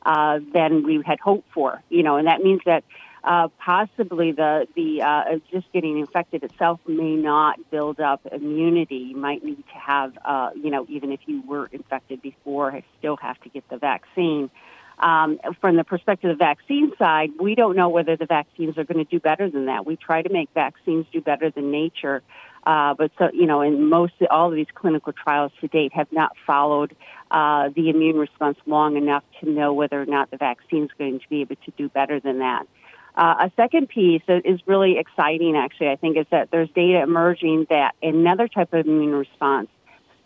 uh, 0.07 0.41
than 0.55 0.83
we 0.83 1.03
had 1.05 1.21
hoped 1.21 1.53
for. 1.53 1.83
You 1.91 2.03
know, 2.03 2.17
and 2.17 2.27
that 2.27 2.41
means 2.41 2.63
that 2.65 2.85
uh, 3.23 3.49
possibly 3.59 4.33
the 4.33 4.67
the 4.75 5.03
uh, 5.03 5.39
just 5.51 5.71
getting 5.73 5.99
infected 5.99 6.43
itself 6.43 6.81
may 6.87 7.17
not 7.17 7.59
build 7.71 8.01
up 8.01 8.21
immunity. 8.33 8.97
You 8.97 9.17
might 9.17 9.45
need 9.45 9.57
to 9.57 9.79
have, 9.79 10.17
uh, 10.25 10.51
you 10.55 10.71
know, 10.71 10.87
even 10.89 11.13
if 11.13 11.21
you 11.27 11.43
were 11.47 11.67
infected 11.67 12.23
before, 12.23 12.81
still 12.99 13.17
have 13.19 13.41
to 13.43 13.49
get 13.49 13.69
the 13.69 13.77
vaccine. 13.77 14.51
Um, 14.99 15.39
from 15.63 15.77
the 15.77 15.85
perspective 15.85 16.31
of 16.31 16.39
the 16.39 16.45
vaccine 16.45 16.93
side, 16.99 17.31
we 17.41 17.55
don't 17.55 17.75
know 17.75 17.89
whether 17.89 18.17
the 18.17 18.27
vaccines 18.27 18.77
are 18.77 18.85
going 18.85 19.03
to 19.03 19.11
do 19.11 19.19
better 19.19 19.49
than 19.49 19.67
that. 19.67 19.87
We 19.87 19.97
try 19.97 20.21
to 20.21 20.31
make 20.31 20.51
vaccines 20.55 21.07
do 21.11 21.23
better 21.23 21.51
than 21.51 21.71
nature, 21.71 22.23
uh, 22.65 22.93
but 22.95 23.11
so 23.19 23.31
you 23.33 23.47
know, 23.47 23.63
in 23.63 23.89
most 23.89 24.13
all 24.31 24.49
of 24.49 24.55
these 24.55 24.67
clinical 24.75 25.13
trials 25.13 25.53
to 25.61 25.69
date 25.69 25.93
have 25.95 26.13
not 26.13 26.33
followed 26.47 26.95
uh, 27.31 27.71
the 27.75 27.89
immune 27.89 28.17
response 28.17 28.59
long 28.67 28.97
enough 28.97 29.25
to 29.41 29.51
know 29.51 29.73
whether 29.73 30.01
or 30.01 30.07
not 30.07 30.31
the 30.31 30.37
vaccine 30.37 30.85
is 30.85 30.91
going 30.99 31.21
to 31.21 31.29
be 31.29 31.41
able 31.41 31.57
to 31.57 31.73
do 31.79 31.89
better 31.89 32.21
than 32.21 32.41
that. 32.41 32.67
Uh, 33.15 33.49
a 33.49 33.53
second 33.57 33.89
piece 33.89 34.23
that 34.27 34.47
is 34.47 34.61
really 34.67 34.99
exciting, 34.99 35.57
actually, 35.57 35.89
I 35.89 35.97
think, 35.97 36.17
is 36.17 36.27
that 36.31 36.51
there's 36.51 36.71
data 36.71 37.03
emerging 37.03 37.67
that 37.71 37.95
another 38.03 38.49
type 38.49 38.73
of 38.73 38.87
immune 38.87 39.15
response, 39.15 39.69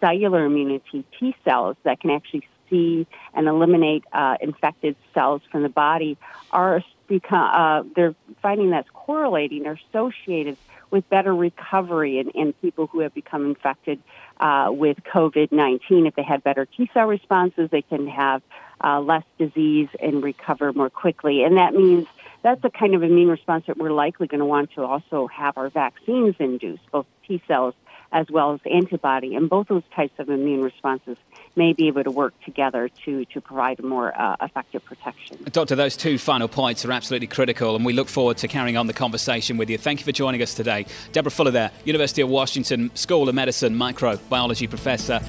cellular 0.01 0.45
immunity, 0.45 1.05
T 1.19 1.35
cells 1.45 1.77
that 1.85 2.01
can 2.01 2.11
actually 2.11 2.47
see 2.71 3.07
and 3.33 3.49
eliminate 3.49 4.05
uh, 4.13 4.37
infected 4.41 4.97
cells 5.13 5.43
from 5.51 5.63
the 5.63 5.69
body, 5.69 6.19
are 6.51 6.83
become 7.07 7.51
uh, 7.53 7.83
they're 7.95 8.15
finding 8.43 8.71
that's 8.71 8.89
correlating 8.93 9.67
or 9.67 9.79
associated 9.89 10.57
with 10.91 11.09
better 11.11 11.35
recovery 11.35 12.19
in, 12.19 12.31
in 12.31 12.53
people 12.55 12.87
who 12.87 13.01
have 13.01 13.13
become 13.15 13.47
infected 13.47 14.01
uh, 14.39 14.69
with 14.71 14.97
COVID 15.13 15.53
19. 15.53 16.07
If 16.07 16.15
they 16.15 16.23
had 16.23 16.45
better 16.45 16.67
T 16.67 16.91
cell 16.95 17.07
responses, 17.07 17.71
they 17.71 17.83
can 17.83 18.07
have 18.09 18.43
uh, 18.83 19.01
less 19.01 19.25
disease 19.39 19.89
and 20.01 20.23
recover 20.23 20.73
more 20.73 20.91
quickly. 20.91 21.43
And 21.43 21.57
that 21.57 21.75
means 21.75 22.07
that's 22.45 22.61
the 22.61 22.71
kind 22.71 22.95
of 22.95 23.03
immune 23.03 23.29
response 23.29 23.65
that 23.67 23.79
we're 23.79 23.91
likely 23.91 24.29
going 24.29 24.41
to 24.41 24.45
want 24.45 24.71
to 24.75 24.83
also 24.83 25.27
have 25.29 25.57
our 25.57 25.71
vaccines 25.71 26.37
induce, 26.39 26.79
both 26.93 27.07
T 27.27 27.43
cells 27.49 27.75
as 28.13 28.27
well 28.31 28.53
as 28.53 28.61
antibody. 28.71 29.35
And 29.35 29.51
both 29.51 29.67
those 29.67 29.83
types 29.97 30.13
of 30.21 30.29
immune 30.29 30.63
responses 30.63 31.17
may 31.57 31.73
be 31.73 31.89
able 31.89 32.05
to 32.05 32.11
work 32.13 32.33
together 32.45 32.89
to, 33.05 33.25
to 33.25 33.41
provide 33.41 33.83
more 33.83 34.17
uh, 34.17 34.37
effective 34.41 34.85
protection. 34.85 35.39
Doctor, 35.51 35.75
those 35.75 35.97
two 35.97 36.19
final 36.19 36.47
points 36.47 36.85
are 36.85 36.93
absolutely 36.93 37.27
critical, 37.27 37.75
and 37.75 37.85
we 37.85 37.93
look 37.93 38.09
forward 38.09 38.37
to 38.37 38.47
carrying 38.47 38.77
on 38.77 38.87
the 38.87 38.93
conversation 38.93 39.57
with 39.57 39.69
you. 39.69 39.79
Thank 39.79 40.01
you 40.01 40.05
for 40.05 40.13
joining 40.13 40.43
us 40.43 40.55
today. 40.55 40.87
Deborah 41.13 41.33
Fuller 41.33 41.51
there, 41.51 41.71
University 41.85 42.23
of 42.23 42.29
Washington 42.29 42.95
School 42.95 43.29
of 43.29 43.35
Medicine 43.35 43.75
microbiology 43.75 44.69
professor. 44.69 45.21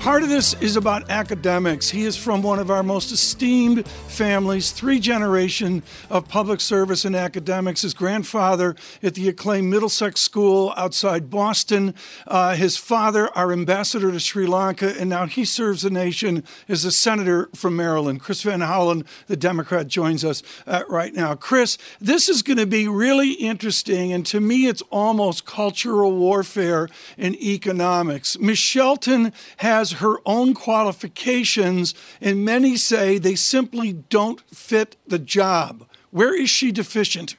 Part 0.00 0.22
of 0.22 0.30
this 0.30 0.54
is 0.62 0.76
about 0.76 1.10
academics. 1.10 1.90
He 1.90 2.06
is 2.06 2.16
from 2.16 2.40
one 2.40 2.58
of 2.58 2.70
our 2.70 2.82
most 2.82 3.12
esteemed 3.12 3.86
families, 3.86 4.72
three 4.72 4.98
generation 4.98 5.82
of 6.08 6.26
public 6.26 6.62
service 6.62 7.04
and 7.04 7.14
academics. 7.14 7.82
His 7.82 7.92
grandfather 7.92 8.76
at 9.02 9.14
the 9.14 9.28
acclaimed 9.28 9.68
Middlesex 9.68 10.22
School 10.22 10.72
outside 10.74 11.28
Boston. 11.28 11.94
Uh, 12.26 12.54
his 12.54 12.78
father, 12.78 13.28
our 13.36 13.52
ambassador 13.52 14.10
to 14.10 14.18
Sri 14.18 14.46
Lanka, 14.46 14.98
and 14.98 15.10
now 15.10 15.26
he 15.26 15.44
serves 15.44 15.82
the 15.82 15.90
nation 15.90 16.44
as 16.66 16.86
a 16.86 16.90
senator 16.90 17.50
from 17.54 17.76
Maryland. 17.76 18.22
Chris 18.22 18.40
Van 18.42 18.60
Hollen, 18.60 19.04
the 19.26 19.36
Democrat, 19.36 19.86
joins 19.86 20.24
us 20.24 20.42
uh, 20.66 20.82
right 20.88 21.12
now. 21.12 21.34
Chris, 21.34 21.76
this 22.00 22.26
is 22.26 22.40
going 22.40 22.56
to 22.56 22.66
be 22.66 22.88
really 22.88 23.32
interesting, 23.32 24.14
and 24.14 24.24
to 24.24 24.40
me, 24.40 24.66
it's 24.66 24.82
almost 24.90 25.44
cultural 25.44 26.16
warfare 26.16 26.88
in 27.18 27.34
economics. 27.34 28.38
Ms. 28.38 28.58
Shelton 28.58 29.34
has 29.58 29.89
has 29.90 30.00
her 30.00 30.16
own 30.26 30.54
qualifications, 30.54 31.94
and 32.20 32.44
many 32.44 32.76
say 32.76 33.18
they 33.18 33.34
simply 33.34 33.92
don't 33.92 34.40
fit 34.50 34.96
the 35.06 35.18
job. 35.18 35.86
Where 36.10 36.38
is 36.38 36.50
she 36.50 36.72
deficient? 36.72 37.36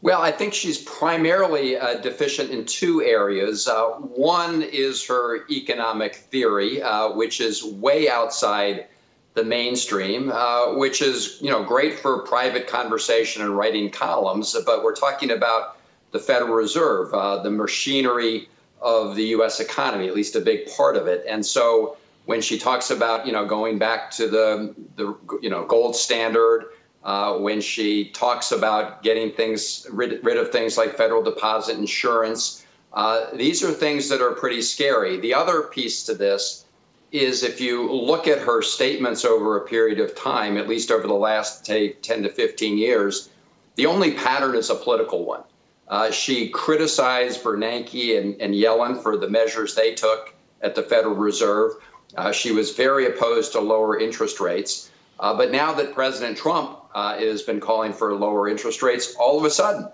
Well, 0.00 0.22
I 0.22 0.30
think 0.30 0.54
she's 0.54 0.78
primarily 0.78 1.76
uh, 1.76 2.00
deficient 2.00 2.50
in 2.50 2.64
two 2.64 3.02
areas. 3.02 3.66
Uh, 3.66 3.86
one 3.94 4.62
is 4.62 5.04
her 5.06 5.44
economic 5.50 6.14
theory, 6.14 6.80
uh, 6.80 7.10
which 7.10 7.40
is 7.40 7.64
way 7.64 8.08
outside 8.08 8.86
the 9.34 9.42
mainstream, 9.42 10.30
uh, 10.30 10.74
which 10.74 11.02
is 11.02 11.38
you 11.40 11.50
know 11.50 11.64
great 11.64 11.98
for 11.98 12.22
private 12.22 12.68
conversation 12.68 13.42
and 13.42 13.56
writing 13.56 13.90
columns. 13.90 14.56
But 14.64 14.84
we're 14.84 14.94
talking 14.94 15.32
about 15.32 15.78
the 16.12 16.20
Federal 16.20 16.54
Reserve, 16.54 17.12
uh, 17.12 17.42
the 17.42 17.50
machinery 17.50 18.48
of 18.80 19.16
the 19.16 19.24
U.S. 19.24 19.60
economy, 19.60 20.08
at 20.08 20.14
least 20.14 20.36
a 20.36 20.40
big 20.40 20.66
part 20.76 20.96
of 20.96 21.06
it. 21.06 21.24
And 21.28 21.44
so 21.44 21.96
when 22.26 22.40
she 22.40 22.58
talks 22.58 22.90
about 22.90 23.26
you 23.26 23.32
know 23.32 23.46
going 23.46 23.78
back 23.78 24.10
to 24.12 24.28
the 24.28 24.74
the 24.96 25.16
you 25.40 25.50
know 25.50 25.64
gold 25.64 25.96
standard, 25.96 26.66
uh, 27.04 27.38
when 27.38 27.60
she 27.60 28.10
talks 28.10 28.52
about 28.52 29.02
getting 29.02 29.32
things 29.32 29.86
rid, 29.90 30.22
rid 30.24 30.36
of 30.36 30.50
things 30.50 30.76
like 30.76 30.96
federal 30.96 31.22
deposit 31.22 31.78
insurance, 31.78 32.66
uh, 32.92 33.26
these 33.34 33.62
are 33.62 33.72
things 33.72 34.08
that 34.08 34.20
are 34.20 34.32
pretty 34.32 34.62
scary. 34.62 35.18
The 35.18 35.34
other 35.34 35.62
piece 35.62 36.04
to 36.04 36.14
this 36.14 36.64
is 37.10 37.42
if 37.42 37.60
you 37.60 37.90
look 37.90 38.26
at 38.28 38.38
her 38.38 38.60
statements 38.60 39.24
over 39.24 39.56
a 39.56 39.66
period 39.66 39.98
of 39.98 40.14
time, 40.14 40.58
at 40.58 40.68
least 40.68 40.90
over 40.90 41.06
the 41.06 41.14
last 41.14 41.64
say, 41.64 41.92
10 41.92 42.24
to 42.24 42.28
15 42.28 42.76
years, 42.76 43.30
the 43.76 43.86
only 43.86 44.12
pattern 44.12 44.54
is 44.54 44.68
a 44.68 44.74
political 44.74 45.24
one. 45.24 45.42
Uh, 45.88 46.10
she 46.10 46.48
criticized 46.48 47.42
Bernanke 47.42 48.18
and, 48.18 48.40
and, 48.40 48.54
Yellen 48.54 49.02
for 49.02 49.16
the 49.16 49.28
measures 49.28 49.74
they 49.74 49.94
took 49.94 50.34
at 50.60 50.74
the 50.74 50.82
Federal 50.82 51.14
Reserve. 51.14 51.72
Uh, 52.16 52.30
she 52.30 52.52
was 52.52 52.72
very 52.72 53.06
opposed 53.06 53.52
to 53.52 53.60
lower 53.60 53.98
interest 53.98 54.38
rates. 54.38 54.90
Uh, 55.20 55.34
but 55.34 55.50
now 55.50 55.72
that 55.72 55.94
President 55.94 56.36
Trump 56.36 56.78
uh, 56.94 57.18
has 57.18 57.42
been 57.42 57.60
calling 57.60 57.92
for 57.92 58.14
lower 58.14 58.48
interest 58.48 58.82
rates, 58.82 59.14
all 59.18 59.38
of 59.38 59.44
a 59.44 59.50
sudden, 59.50 59.88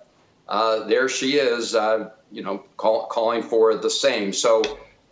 uh, 0.48 0.84
there 0.84 1.08
she 1.08 1.36
is, 1.36 1.74
uh, 1.74 2.10
you 2.30 2.42
know, 2.42 2.58
call, 2.76 3.06
calling 3.06 3.42
for 3.42 3.74
the 3.76 3.88
same. 3.88 4.32
So 4.32 4.62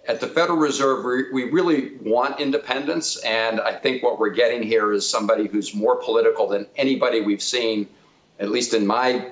at 0.08 0.20
the 0.20 0.26
Federal 0.26 0.58
Reserve, 0.58 1.04
we, 1.04 1.30
we 1.32 1.50
really 1.50 1.96
want 2.02 2.40
independence. 2.40 3.18
And 3.24 3.60
I 3.60 3.74
think 3.74 4.02
what 4.02 4.18
we're 4.18 4.30
getting 4.30 4.62
here 4.62 4.92
is 4.92 5.08
somebody 5.08 5.46
who's 5.46 5.74
more 5.74 5.96
political 5.96 6.48
than 6.48 6.66
anybody 6.76 7.20
we've 7.20 7.42
seen, 7.42 7.88
at 8.38 8.50
least 8.50 8.74
in 8.74 8.86
my 8.86 9.30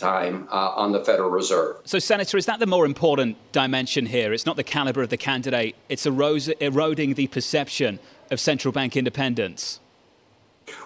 time 0.00 0.48
uh, 0.50 0.72
on 0.74 0.92
the 0.92 1.04
Federal 1.04 1.30
Reserve. 1.30 1.76
So, 1.84 1.98
Senator, 1.98 2.36
is 2.36 2.46
that 2.46 2.58
the 2.58 2.66
more 2.66 2.86
important 2.86 3.36
dimension 3.52 4.06
here? 4.06 4.32
It's 4.32 4.46
not 4.46 4.56
the 4.56 4.64
caliber 4.64 5.02
of 5.02 5.10
the 5.10 5.16
candidate, 5.16 5.76
it's 5.88 6.06
eroding 6.06 7.14
the 7.14 7.26
perception 7.28 8.00
of 8.30 8.40
central 8.40 8.72
bank 8.72 8.96
independence. 8.96 9.80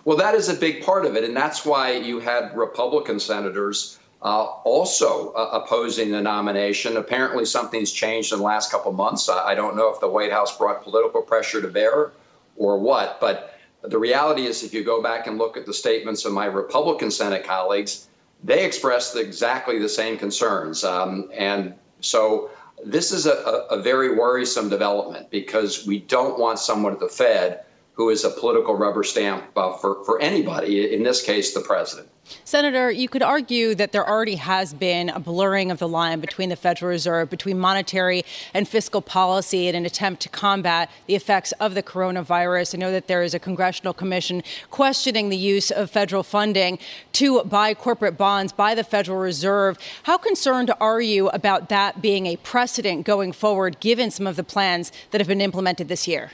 Well, 0.04 0.16
that 0.18 0.34
is 0.34 0.48
a 0.48 0.54
big 0.54 0.82
part 0.82 1.06
of 1.06 1.16
it. 1.16 1.24
And 1.24 1.36
that's 1.36 1.64
why 1.64 1.92
you 1.92 2.20
had 2.20 2.56
Republican 2.56 3.20
senators 3.20 3.98
uh, 4.22 4.44
also 4.64 5.32
uh, 5.32 5.60
opposing 5.62 6.10
the 6.10 6.22
nomination. 6.22 6.96
Apparently, 6.96 7.44
something's 7.44 7.92
changed 7.92 8.32
in 8.32 8.38
the 8.38 8.44
last 8.44 8.70
couple 8.70 8.92
months. 8.92 9.28
I, 9.28 9.48
I 9.48 9.54
don't 9.54 9.76
know 9.76 9.92
if 9.92 10.00
the 10.00 10.08
White 10.08 10.32
House 10.32 10.56
brought 10.56 10.82
political 10.82 11.20
pressure 11.22 11.60
to 11.60 11.68
bear 11.68 12.12
or 12.56 12.78
what, 12.78 13.20
but 13.20 13.58
the 13.82 13.98
reality 13.98 14.46
is, 14.46 14.62
if 14.62 14.72
you 14.72 14.82
go 14.82 15.02
back 15.02 15.26
and 15.26 15.36
look 15.36 15.58
at 15.58 15.66
the 15.66 15.74
statements 15.74 16.24
of 16.24 16.32
my 16.32 16.46
Republican 16.46 17.10
Senate 17.10 17.44
colleagues, 17.44 18.06
they 18.44 18.64
expressed 18.64 19.16
exactly 19.16 19.78
the 19.78 19.88
same 19.88 20.18
concerns. 20.18 20.84
Um, 20.84 21.30
and 21.32 21.74
so 22.00 22.50
this 22.84 23.10
is 23.10 23.24
a, 23.26 23.32
a, 23.70 23.80
very 23.80 24.14
worrisome 24.14 24.68
development 24.68 25.30
because 25.30 25.86
we 25.86 26.00
don't 26.00 26.38
want 26.38 26.58
someone 26.58 26.92
at 26.92 27.00
the 27.00 27.08
Fed 27.08 27.64
who 27.94 28.10
is 28.10 28.24
a 28.24 28.30
political 28.30 28.74
rubber 28.74 29.04
stamp 29.04 29.44
uh, 29.56 29.72
for, 29.72 30.04
for 30.04 30.20
anybody, 30.20 30.92
in 30.92 31.02
this 31.02 31.22
case, 31.22 31.54
the 31.54 31.60
president. 31.60 32.08
Senator, 32.44 32.90
you 32.90 33.08
could 33.08 33.22
argue 33.22 33.74
that 33.74 33.92
there 33.92 34.08
already 34.08 34.36
has 34.36 34.72
been 34.72 35.10
a 35.10 35.20
blurring 35.20 35.70
of 35.70 35.78
the 35.78 35.86
line 35.86 36.20
between 36.20 36.48
the 36.48 36.56
Federal 36.56 36.88
Reserve, 36.88 37.28
between 37.28 37.58
monetary 37.58 38.24
and 38.54 38.66
fiscal 38.66 39.02
policy 39.02 39.68
in 39.68 39.74
an 39.74 39.84
attempt 39.84 40.22
to 40.22 40.28
combat 40.30 40.90
the 41.06 41.14
effects 41.14 41.52
of 41.52 41.74
the 41.74 41.82
coronavirus. 41.82 42.74
I 42.74 42.78
know 42.78 42.92
that 42.92 43.08
there 43.08 43.22
is 43.22 43.34
a 43.34 43.38
congressional 43.38 43.92
commission 43.92 44.42
questioning 44.70 45.28
the 45.28 45.36
use 45.36 45.70
of 45.70 45.90
federal 45.90 46.22
funding 46.22 46.78
to 47.12 47.44
buy 47.44 47.74
corporate 47.74 48.16
bonds 48.16 48.52
by 48.52 48.74
the 48.74 48.84
Federal 48.84 49.18
Reserve. 49.18 49.78
How 50.04 50.16
concerned 50.16 50.72
are 50.80 51.02
you 51.02 51.28
about 51.28 51.68
that 51.68 52.00
being 52.00 52.26
a 52.26 52.36
precedent 52.36 53.04
going 53.04 53.32
forward, 53.32 53.80
given 53.80 54.10
some 54.10 54.26
of 54.26 54.36
the 54.36 54.44
plans 54.44 54.92
that 55.10 55.20
have 55.20 55.28
been 55.28 55.42
implemented 55.42 55.88
this 55.88 56.08
year? 56.08 56.30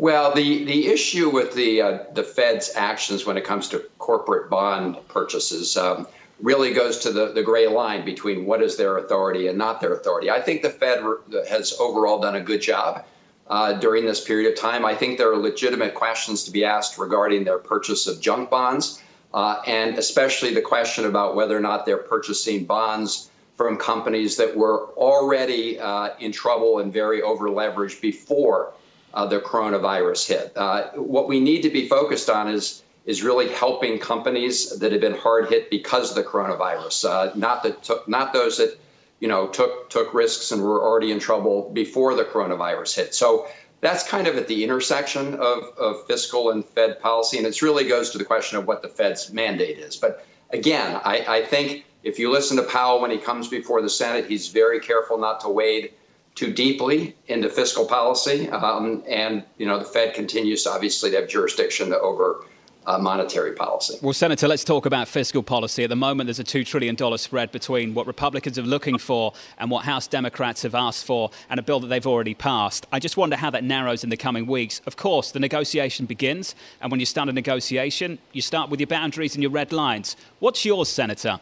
Well, 0.00 0.32
the, 0.32 0.64
the 0.64 0.86
issue 0.86 1.28
with 1.28 1.52
the 1.52 1.82
uh, 1.82 1.98
the 2.14 2.22
Fed's 2.22 2.74
actions 2.74 3.26
when 3.26 3.36
it 3.36 3.44
comes 3.44 3.68
to 3.68 3.80
corporate 3.98 4.48
bond 4.48 4.96
purchases 5.08 5.76
um, 5.76 6.06
really 6.40 6.72
goes 6.72 7.00
to 7.00 7.12
the, 7.12 7.32
the 7.32 7.42
gray 7.42 7.66
line 7.66 8.06
between 8.06 8.46
what 8.46 8.62
is 8.62 8.78
their 8.78 8.96
authority 8.96 9.48
and 9.48 9.58
not 9.58 9.78
their 9.78 9.92
authority. 9.92 10.30
I 10.30 10.40
think 10.40 10.62
the 10.62 10.70
Fed 10.70 11.04
has 11.50 11.74
overall 11.78 12.18
done 12.18 12.36
a 12.36 12.40
good 12.40 12.62
job 12.62 13.04
uh, 13.48 13.74
during 13.74 14.06
this 14.06 14.24
period 14.24 14.50
of 14.50 14.58
time. 14.58 14.86
I 14.86 14.94
think 14.94 15.18
there 15.18 15.30
are 15.30 15.36
legitimate 15.36 15.94
questions 15.94 16.44
to 16.44 16.50
be 16.50 16.64
asked 16.64 16.96
regarding 16.96 17.44
their 17.44 17.58
purchase 17.58 18.06
of 18.06 18.22
junk 18.22 18.48
bonds, 18.48 19.02
uh, 19.34 19.60
and 19.66 19.98
especially 19.98 20.54
the 20.54 20.62
question 20.62 21.04
about 21.04 21.34
whether 21.34 21.54
or 21.54 21.60
not 21.60 21.84
they're 21.84 21.98
purchasing 21.98 22.64
bonds 22.64 23.28
from 23.58 23.76
companies 23.76 24.38
that 24.38 24.56
were 24.56 24.86
already 24.96 25.78
uh, 25.78 26.14
in 26.20 26.32
trouble 26.32 26.78
and 26.78 26.90
very 26.90 27.20
over 27.20 27.50
leveraged 27.50 28.00
before 28.00 28.72
uh, 29.14 29.26
the 29.26 29.40
coronavirus 29.40 30.26
hit. 30.26 30.52
Uh, 30.56 30.90
what 30.92 31.28
we 31.28 31.40
need 31.40 31.62
to 31.62 31.70
be 31.70 31.88
focused 31.88 32.30
on 32.30 32.48
is 32.48 32.82
is 33.06 33.22
really 33.22 33.48
helping 33.48 33.98
companies 33.98 34.78
that 34.78 34.92
have 34.92 35.00
been 35.00 35.14
hard 35.14 35.48
hit 35.48 35.70
because 35.70 36.10
of 36.10 36.16
the 36.16 36.22
coronavirus, 36.22 37.08
uh, 37.08 37.32
not 37.34 37.62
that 37.62 37.82
took, 37.82 38.06
not 38.06 38.32
those 38.32 38.58
that 38.58 38.78
you 39.20 39.28
know 39.28 39.46
took 39.48 39.90
took 39.90 40.12
risks 40.14 40.52
and 40.52 40.62
were 40.62 40.82
already 40.82 41.10
in 41.10 41.18
trouble 41.18 41.70
before 41.72 42.14
the 42.14 42.24
coronavirus 42.24 42.96
hit. 42.96 43.14
So 43.14 43.48
that's 43.80 44.06
kind 44.06 44.26
of 44.26 44.36
at 44.36 44.46
the 44.46 44.62
intersection 44.62 45.34
of, 45.34 45.64
of 45.78 46.06
fiscal 46.06 46.50
and 46.50 46.64
Fed 46.64 47.00
policy, 47.00 47.38
and 47.38 47.46
it 47.46 47.62
really 47.62 47.88
goes 47.88 48.10
to 48.10 48.18
the 48.18 48.24
question 48.24 48.58
of 48.58 48.66
what 48.66 48.82
the 48.82 48.88
Fed's 48.88 49.32
mandate 49.32 49.78
is. 49.78 49.96
But 49.96 50.26
again, 50.50 51.00
I, 51.02 51.24
I 51.26 51.42
think 51.44 51.84
if 52.02 52.18
you 52.18 52.30
listen 52.30 52.56
to 52.58 52.62
Powell 52.62 53.00
when 53.00 53.10
he 53.10 53.18
comes 53.18 53.48
before 53.48 53.80
the 53.80 53.88
Senate, 53.88 54.26
he's 54.26 54.48
very 54.48 54.80
careful 54.80 55.18
not 55.18 55.40
to 55.40 55.48
wade 55.48 55.92
too 56.34 56.52
deeply 56.52 57.16
into 57.26 57.48
fiscal 57.48 57.86
policy, 57.86 58.48
um, 58.48 59.02
and 59.08 59.44
you 59.58 59.66
know 59.66 59.78
the 59.78 59.84
Fed 59.84 60.14
continues 60.14 60.66
obviously 60.66 61.10
to 61.10 61.16
have 61.20 61.28
jurisdiction 61.28 61.92
over 61.92 62.44
uh, 62.86 62.98
monetary 62.98 63.52
policy. 63.52 63.98
Well, 64.02 64.12
Senator, 64.12 64.48
let's 64.48 64.64
talk 64.64 64.86
about 64.86 65.08
fiscal 65.08 65.42
policy. 65.42 65.84
At 65.84 65.90
the 65.90 65.96
moment, 65.96 66.26
there's 66.26 66.40
a 66.40 66.44
$2 66.44 66.64
trillion 66.66 66.96
spread 67.18 67.52
between 67.52 67.94
what 67.94 68.06
Republicans 68.06 68.58
are 68.58 68.62
looking 68.62 68.98
for 68.98 69.32
and 69.58 69.70
what 69.70 69.84
House 69.84 70.06
Democrats 70.06 70.62
have 70.62 70.74
asked 70.74 71.04
for, 71.04 71.30
and 71.48 71.60
a 71.60 71.62
bill 71.62 71.80
that 71.80 71.88
they've 71.88 72.06
already 72.06 72.34
passed. 72.34 72.86
I 72.90 72.98
just 72.98 73.16
wonder 73.16 73.36
how 73.36 73.50
that 73.50 73.64
narrows 73.64 74.02
in 74.04 74.10
the 74.10 74.16
coming 74.16 74.46
weeks. 74.46 74.80
Of 74.86 74.96
course, 74.96 75.30
the 75.30 75.40
negotiation 75.40 76.06
begins, 76.06 76.54
and 76.80 76.90
when 76.90 77.00
you 77.00 77.06
start 77.06 77.28
a 77.28 77.32
negotiation, 77.32 78.18
you 78.32 78.42
start 78.42 78.70
with 78.70 78.80
your 78.80 78.86
boundaries 78.86 79.34
and 79.34 79.42
your 79.42 79.52
red 79.52 79.72
lines. 79.72 80.16
What's 80.38 80.64
yours, 80.64 80.88
Senator? 80.88 81.40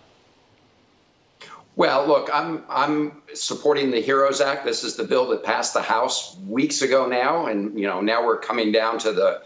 Well, 1.79 2.09
look, 2.09 2.29
I'm 2.35 2.65
I'm 2.69 3.23
supporting 3.35 3.93
the 3.93 4.01
Heroes 4.01 4.41
Act. 4.41 4.65
This 4.65 4.83
is 4.83 4.97
the 4.97 5.05
bill 5.05 5.29
that 5.29 5.45
passed 5.45 5.75
the 5.75 5.81
House 5.81 6.37
weeks 6.49 6.83
ago 6.83 7.07
now, 7.07 7.47
and 7.47 7.79
you 7.79 7.87
know 7.87 8.01
now 8.01 8.27
we're 8.27 8.41
coming 8.41 8.73
down 8.73 8.99
to 8.99 9.13
the 9.13 9.43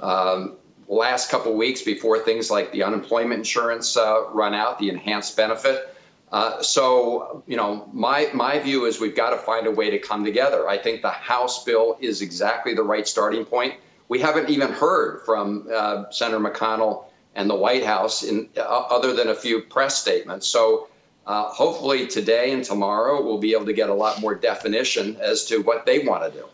um, 0.00 0.54
last 0.88 1.30
couple 1.30 1.54
weeks 1.54 1.82
before 1.82 2.18
things 2.20 2.50
like 2.50 2.72
the 2.72 2.84
unemployment 2.84 3.40
insurance 3.40 3.98
uh, 3.98 4.30
run 4.32 4.54
out, 4.54 4.78
the 4.78 4.88
enhanced 4.88 5.36
benefit. 5.36 5.94
Uh, 6.32 6.62
so 6.62 7.44
you 7.46 7.58
know 7.58 7.86
my 7.92 8.30
my 8.32 8.58
view 8.60 8.86
is 8.86 8.98
we've 8.98 9.14
got 9.14 9.30
to 9.30 9.36
find 9.36 9.66
a 9.66 9.70
way 9.70 9.90
to 9.90 9.98
come 9.98 10.24
together. 10.24 10.66
I 10.66 10.78
think 10.78 11.02
the 11.02 11.10
House 11.10 11.64
bill 11.64 11.98
is 12.00 12.22
exactly 12.22 12.72
the 12.72 12.82
right 12.82 13.06
starting 13.06 13.44
point. 13.44 13.74
We 14.08 14.20
haven't 14.20 14.48
even 14.48 14.72
heard 14.72 15.20
from 15.26 15.68
uh, 15.70 16.08
Senator 16.10 16.40
McConnell 16.40 17.04
and 17.34 17.50
the 17.50 17.54
White 17.54 17.84
House 17.84 18.22
in 18.22 18.48
uh, 18.56 18.60
other 18.62 19.12
than 19.12 19.28
a 19.28 19.34
few 19.34 19.60
press 19.60 20.00
statements. 20.00 20.48
So 20.48 20.88
uh, 21.26 21.44
hopefully, 21.44 22.06
today 22.06 22.52
and 22.52 22.64
tomorrow, 22.64 23.22
we'll 23.22 23.38
be 23.38 23.52
able 23.52 23.66
to 23.66 23.72
get 23.72 23.88
a 23.88 23.94
lot 23.94 24.20
more 24.20 24.34
definition 24.34 25.16
as 25.20 25.46
to 25.46 25.58
what 25.58 25.86
they 25.86 26.00
want 26.00 26.32
to 26.32 26.38
do. 26.38 26.46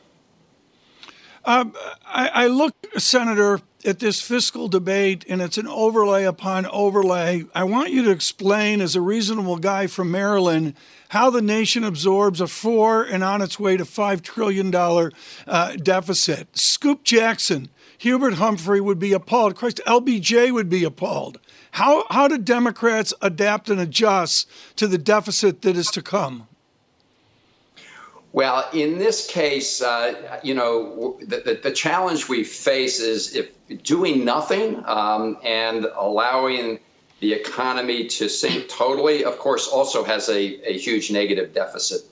Um, 1.44 1.74
I, 2.04 2.28
I 2.28 2.46
look, 2.48 2.74
Senator, 2.98 3.60
at 3.84 3.98
this 3.98 4.20
fiscal 4.20 4.68
debate, 4.68 5.24
and 5.28 5.40
it's 5.40 5.56
an 5.56 5.66
overlay 5.66 6.24
upon 6.24 6.66
overlay. 6.66 7.44
I 7.54 7.64
want 7.64 7.90
you 7.90 8.02
to 8.04 8.10
explain, 8.10 8.80
as 8.80 8.94
a 8.94 9.00
reasonable 9.00 9.56
guy 9.56 9.86
from 9.86 10.10
Maryland, 10.10 10.74
how 11.10 11.28
the 11.28 11.42
nation 11.42 11.82
absorbs 11.82 12.40
a 12.40 12.46
four 12.46 13.02
and 13.02 13.24
on 13.24 13.42
its 13.42 13.58
way 13.58 13.76
to 13.76 13.84
five 13.84 14.22
trillion 14.22 14.70
dollar 14.70 15.10
uh, 15.46 15.74
deficit. 15.74 16.56
Scoop 16.56 17.02
Jackson, 17.02 17.68
Hubert 17.98 18.34
Humphrey 18.34 18.80
would 18.80 19.00
be 19.00 19.12
appalled. 19.12 19.56
Christ, 19.56 19.80
LBJ 19.88 20.52
would 20.52 20.68
be 20.68 20.84
appalled. 20.84 21.40
How, 21.72 22.04
how 22.10 22.28
do 22.28 22.38
Democrats 22.38 23.12
adapt 23.20 23.68
and 23.68 23.80
adjust 23.80 24.48
to 24.76 24.86
the 24.86 24.98
deficit 24.98 25.62
that 25.62 25.76
is 25.76 25.88
to 25.88 26.02
come? 26.02 26.46
Well, 28.32 28.68
in 28.72 28.98
this 28.98 29.26
case, 29.26 29.82
uh, 29.82 30.38
you 30.44 30.54
know, 30.54 31.18
the, 31.20 31.38
the, 31.38 31.60
the, 31.60 31.72
challenge 31.72 32.28
we 32.28 32.44
face 32.44 33.00
is 33.00 33.34
if 33.34 33.50
doing 33.82 34.24
nothing 34.24 34.80
um, 34.86 35.38
and 35.42 35.86
allowing 35.96 36.78
the 37.20 37.34
economy 37.34 38.06
to 38.06 38.28
sink 38.28 38.68
totally, 38.68 39.24
of 39.24 39.38
course, 39.38 39.68
also 39.68 40.02
has 40.04 40.28
a, 40.28 40.70
a 40.70 40.76
huge 40.76 41.10
negative 41.10 41.54
deficit 41.54 42.02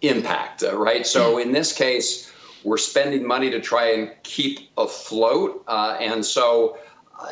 impact, 0.00 0.62
uh, 0.62 0.76
right? 0.76 1.06
So 1.06 1.38
in 1.38 1.52
this 1.52 1.72
case, 1.72 2.32
we're 2.64 2.78
spending 2.78 3.26
money 3.26 3.50
to 3.50 3.60
try 3.60 3.92
and 3.92 4.10
keep 4.22 4.70
afloat. 4.76 5.64
Uh, 5.68 5.98
and 6.00 6.24
so 6.24 6.78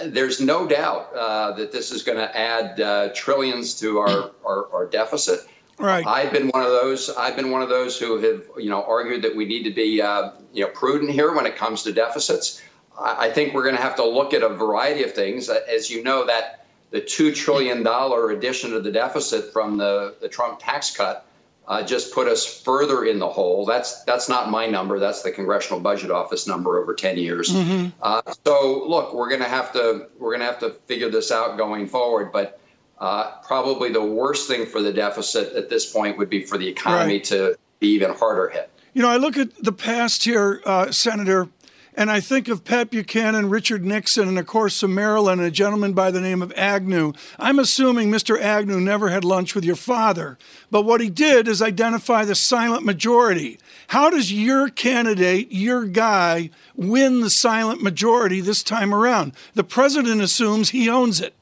there's 0.05 0.41
no 0.41 0.67
doubt 0.67 1.13
uh, 1.15 1.53
that 1.53 1.73
this 1.73 1.91
is 1.91 2.03
going 2.03 2.19
to 2.19 2.37
add 2.39 2.81
uh, 2.81 3.09
trillions 3.15 3.81
to 3.81 3.99
our, 3.99 4.31
our, 4.45 4.73
our, 4.73 4.87
deficit. 4.87 5.41
Right. 5.79 6.07
I've 6.07 6.33
been 6.33 6.49
one 6.49 6.63
of 6.63 6.71
those. 6.71 7.11
I've 7.11 7.35
been 7.35 7.51
one 7.51 7.63
of 7.63 7.69
those 7.69 7.99
who 7.99 8.19
have, 8.19 8.45
you 8.59 8.71
know, 8.71 8.83
argued 8.85 9.23
that 9.23 9.35
we 9.35 9.47
need 9.47 9.65
to 9.65 9.71
be, 9.71 10.01
uh, 10.01 10.31
you 10.53 10.65
know, 10.65 10.71
prudent 10.71 11.11
here 11.11 11.35
when 11.35 11.47
it 11.47 11.57
comes 11.57 11.83
to 11.85 11.93
deficits. 11.93 12.63
I, 12.99 13.29
I 13.29 13.31
think 13.31 13.55
we're 13.55 13.65
going 13.65 13.77
to 13.77 13.83
have 13.83 13.97
to 13.97 14.07
look 14.07 14.35
at 14.35 14.43
a 14.43 14.51
variety 14.51 15.03
of 15.03 15.13
things. 15.13 15.49
As 15.49 15.91
you 15.91 16.05
know, 16.05 16.27
that 16.27 16.62
the 16.93 17.01
two 17.01 17.35
trillion 17.35 17.83
dollar 17.83 18.31
addition 18.31 18.71
to 18.71 18.81
the 18.81 18.93
deficit 18.93 19.53
from 19.53 19.77
the, 19.77 20.15
the 20.21 20.29
Trump 20.29 20.61
tax 20.61 20.95
cut 20.97 21.27
uh, 21.67 21.83
just 21.83 22.13
put 22.13 22.27
us 22.29 22.45
further 22.63 23.05
in 23.05 23.19
the 23.19 23.29
hole. 23.29 23.65
That's 23.65 24.03
that's 24.05 24.29
not 24.29 24.51
my 24.51 24.67
number. 24.67 24.99
That's 24.99 25.23
the 25.23 25.31
Congressional 25.31 25.81
Budget 25.81 26.11
Office 26.11 26.47
number 26.47 26.79
over 26.81 26.95
ten 26.95 27.17
years. 27.17 27.51
Mm-hmm. 27.51 27.91
Uh, 28.03 28.23
so 28.45 28.85
look, 28.87 29.15
we're 29.15 29.29
going 29.29 29.41
to 29.41 29.49
have 29.49 29.73
to 29.75 30.09
we're 30.19 30.31
going 30.31 30.41
to 30.41 30.47
have 30.47 30.59
to 30.61 30.71
figure 30.87 31.09
this 31.09 31.31
out 31.31 31.57
going 31.57 31.87
forward. 31.87 32.33
But 32.33 32.61
uh, 32.99 33.37
probably 33.47 33.93
the 33.93 34.05
worst 34.05 34.49
thing 34.49 34.67
for 34.67 34.83
the 34.83 34.93
deficit 34.93 35.55
at 35.55 35.71
this 35.71 35.91
point 35.91 36.19
would 36.19 36.31
be 36.31 36.45
for 36.45 36.59
the 36.59 36.69
economy 36.69 37.15
right. 37.15 37.25
to 37.25 37.57
be 37.79 37.89
even 37.89 38.13
harder 38.13 38.49
hit. 38.49 38.69
You 38.93 39.03
know, 39.03 39.09
I 39.09 39.17
look 39.17 39.39
at 39.39 39.55
the 39.63 39.73
past 39.73 40.25
here, 40.25 40.61
uh, 40.67 40.91
Senator. 40.91 41.49
And 41.95 42.11
I 42.11 42.21
think 42.21 42.49
of 42.49 42.65
Pat 42.65 42.91
Buchanan, 42.91 43.51
Richard 43.51 43.85
Nixon, 43.85 44.27
and 44.27 44.39
of 44.39 44.47
course 44.47 44.81
from 44.81 44.95
Maryland, 44.95 45.41
and 45.41 45.49
a 45.49 45.53
gentleman 45.53 45.93
by 45.93 46.11
the 46.11 46.23
name 46.23 46.41
of 46.41 46.53
Agnew. 46.57 47.13
I'm 47.39 47.59
assuming 47.59 48.11
Mr. 48.11 48.41
Agnew 48.41 48.81
never 48.81 49.11
had 49.11 49.25
lunch 49.25 49.55
with 49.55 49.65
your 49.65 49.77
father, 49.77 50.39
but 50.71 50.83
what 50.83 51.03
he 51.03 51.11
did 51.11 51.47
is 51.47 51.61
identify 51.61 52.25
the 52.25 52.35
silent 52.35 52.87
majority. 52.87 53.59
How 53.89 54.09
does 54.09 54.33
your 54.33 54.71
candidate, 54.71 55.53
your 55.53 55.85
guy, 55.85 56.49
win 56.75 57.21
the 57.21 57.31
silent 57.31 57.83
majority 57.83 58.41
this 58.41 58.63
time 58.63 58.95
around? 58.95 59.33
The 59.53 59.65
president 59.65 60.23
assumes 60.23 60.71
he 60.71 60.89
owns 60.89 61.21
it. 61.21 61.35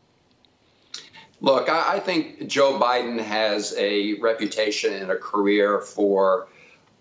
Look, 1.40 1.68
I 1.70 2.00
think 2.00 2.48
Joe 2.48 2.78
Biden 2.78 3.18
has 3.18 3.74
a 3.78 4.14
reputation 4.14 4.92
and 4.92 5.10
a 5.10 5.16
career 5.16 5.80
for 5.80 6.48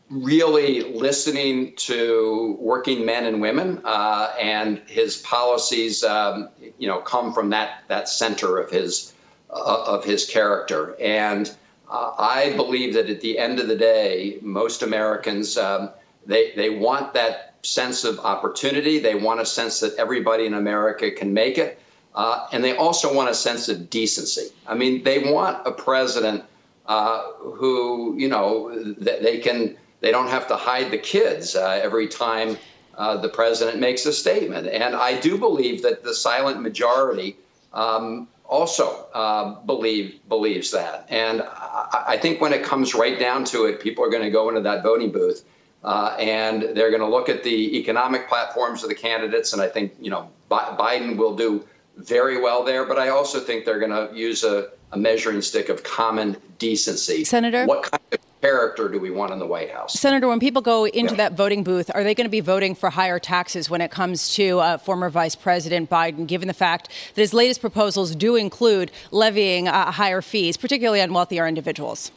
really 0.09 0.81
listening 0.93 1.73
to 1.75 2.57
working 2.59 3.05
men 3.05 3.25
and 3.25 3.41
women, 3.41 3.81
uh, 3.83 4.33
and 4.39 4.81
his 4.87 5.17
policies, 5.17 6.03
um, 6.03 6.49
you 6.77 6.87
know, 6.87 6.99
come 6.99 7.33
from 7.33 7.49
that 7.51 7.83
that 7.87 8.09
center 8.09 8.57
of 8.57 8.69
his 8.71 9.13
uh, 9.49 9.83
of 9.85 10.03
his 10.03 10.25
character. 10.25 10.95
And 10.99 11.53
uh, 11.89 12.13
I 12.17 12.53
believe 12.55 12.93
that 12.95 13.09
at 13.09 13.21
the 13.21 13.37
end 13.37 13.59
of 13.59 13.67
the 13.67 13.75
day, 13.75 14.39
most 14.41 14.81
Americans 14.81 15.57
um, 15.57 15.91
they 16.25 16.53
they 16.55 16.69
want 16.69 17.13
that 17.13 17.55
sense 17.61 18.03
of 18.03 18.19
opportunity. 18.19 18.99
They 18.99 19.15
want 19.15 19.41
a 19.41 19.45
sense 19.45 19.79
that 19.81 19.95
everybody 19.97 20.45
in 20.45 20.53
America 20.53 21.11
can 21.11 21.33
make 21.33 21.57
it, 21.57 21.79
uh, 22.15 22.47
and 22.51 22.63
they 22.63 22.75
also 22.75 23.13
want 23.13 23.29
a 23.29 23.35
sense 23.35 23.69
of 23.69 23.89
decency. 23.89 24.49
I 24.65 24.75
mean, 24.75 25.03
they 25.03 25.31
want 25.31 25.67
a 25.67 25.71
president 25.71 26.43
uh, 26.85 27.21
who, 27.33 28.15
you 28.17 28.27
know, 28.27 28.71
th- 29.03 29.21
they 29.21 29.37
can 29.39 29.77
they 30.01 30.11
don't 30.11 30.29
have 30.29 30.47
to 30.47 30.55
hide 30.55 30.91
the 30.91 30.97
kids 30.97 31.55
uh, 31.55 31.79
every 31.83 32.07
time 32.07 32.57
uh, 32.97 33.17
the 33.17 33.29
president 33.29 33.79
makes 33.79 34.05
a 34.05 34.13
statement. 34.13 34.67
And 34.67 34.95
I 34.95 35.19
do 35.19 35.37
believe 35.37 35.83
that 35.83 36.03
the 36.03 36.13
silent 36.13 36.61
majority 36.61 37.37
um, 37.73 38.27
also 38.45 39.07
uh, 39.13 39.55
believe 39.61 40.19
believes 40.27 40.71
that. 40.71 41.05
And 41.09 41.41
I, 41.41 42.03
I, 42.07 42.17
think 42.17 42.41
when 42.41 42.51
it 42.51 42.63
comes 42.63 42.95
right 42.95 43.17
down 43.19 43.45
to 43.45 43.65
it, 43.65 43.79
people 43.79 44.03
are 44.03 44.09
going 44.09 44.23
to 44.23 44.31
go 44.31 44.49
into 44.49 44.61
that 44.61 44.83
voting 44.83 45.11
booth. 45.11 45.45
Uh, 45.83 46.15
and 46.19 46.75
they're 46.75 46.89
going 46.89 47.01
to 47.01 47.07
look 47.07 47.29
at 47.29 47.43
the 47.43 47.77
economic 47.77 48.27
platforms 48.27 48.83
of 48.83 48.89
the 48.89 48.95
candidates, 48.95 49.53
and 49.53 49.61
I 49.61 49.69
think 49.69 49.93
you 50.01 50.09
know 50.09 50.29
Biden 50.49 51.15
will 51.15 51.37
do 51.37 51.65
very 51.99 52.39
well 52.41 52.63
there. 52.63 52.85
But 52.85 52.97
I 52.97 53.09
also 53.09 53.39
think 53.39 53.65
they're 53.65 53.79
going 53.79 53.91
to 53.91 54.15
use 54.15 54.43
a, 54.43 54.69
a 54.91 54.97
measuring 54.97 55.41
stick 55.41 55.69
of 55.69 55.83
common 55.83 56.37
decency. 56.57 57.23
Senator, 57.23 57.65
what 57.65 57.83
kind 57.83 58.01
of 58.11 58.19
character 58.41 58.87
do 58.89 58.99
we 58.99 59.11
want 59.11 59.33
in 59.33 59.39
the 59.39 59.45
White 59.45 59.71
House? 59.71 59.99
Senator, 59.99 60.27
when 60.27 60.39
people 60.39 60.61
go 60.61 60.85
into 60.85 61.13
yeah. 61.13 61.17
that 61.17 61.33
voting 61.33 61.63
booth, 61.63 61.91
are 61.93 62.03
they 62.03 62.15
going 62.15 62.25
to 62.25 62.31
be 62.31 62.39
voting 62.39 62.75
for 62.75 62.89
higher 62.89 63.19
taxes 63.19 63.69
when 63.69 63.81
it 63.81 63.91
comes 63.91 64.33
to 64.35 64.59
uh, 64.59 64.77
former 64.77 65.09
Vice 65.09 65.35
President 65.35 65.89
Biden, 65.89 66.27
given 66.27 66.47
the 66.47 66.53
fact 66.53 66.89
that 67.15 67.21
his 67.21 67.33
latest 67.33 67.61
proposals 67.61 68.15
do 68.15 68.35
include 68.35 68.91
levying 69.11 69.67
uh, 69.67 69.91
higher 69.91 70.21
fees, 70.21 70.57
particularly 70.57 71.01
on 71.01 71.13
wealthier 71.13 71.47
individuals? 71.47 72.11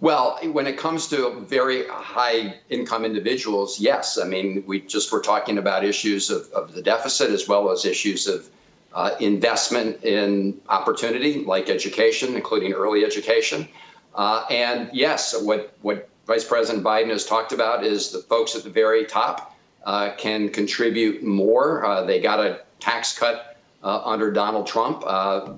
Well, 0.00 0.38
when 0.52 0.68
it 0.68 0.76
comes 0.76 1.08
to 1.08 1.40
very 1.40 1.86
high 1.88 2.54
income 2.70 3.04
individuals, 3.04 3.80
yes. 3.80 4.16
I 4.16 4.24
mean, 4.24 4.62
we 4.66 4.80
just 4.80 5.10
were 5.10 5.20
talking 5.20 5.58
about 5.58 5.84
issues 5.84 6.30
of, 6.30 6.48
of 6.52 6.72
the 6.72 6.82
deficit 6.82 7.30
as 7.30 7.48
well 7.48 7.70
as 7.70 7.84
issues 7.84 8.28
of 8.28 8.48
uh, 8.94 9.16
investment 9.18 10.04
in 10.04 10.60
opportunity 10.68 11.44
like 11.44 11.68
education, 11.68 12.36
including 12.36 12.72
early 12.72 13.04
education. 13.04 13.68
Uh, 14.14 14.44
and 14.50 14.88
yes, 14.92 15.40
what, 15.42 15.74
what 15.82 16.08
Vice 16.26 16.44
President 16.44 16.84
Biden 16.84 17.10
has 17.10 17.26
talked 17.26 17.52
about 17.52 17.84
is 17.84 18.12
the 18.12 18.20
folks 18.20 18.54
at 18.54 18.62
the 18.62 18.70
very 18.70 19.04
top 19.04 19.56
uh, 19.84 20.12
can 20.16 20.48
contribute 20.48 21.24
more. 21.24 21.84
Uh, 21.84 22.02
they 22.04 22.20
got 22.20 22.38
a 22.38 22.60
tax 22.78 23.18
cut 23.18 23.56
uh, 23.82 24.02
under 24.04 24.30
Donald 24.30 24.66
Trump. 24.66 25.02
Uh, 25.04 25.54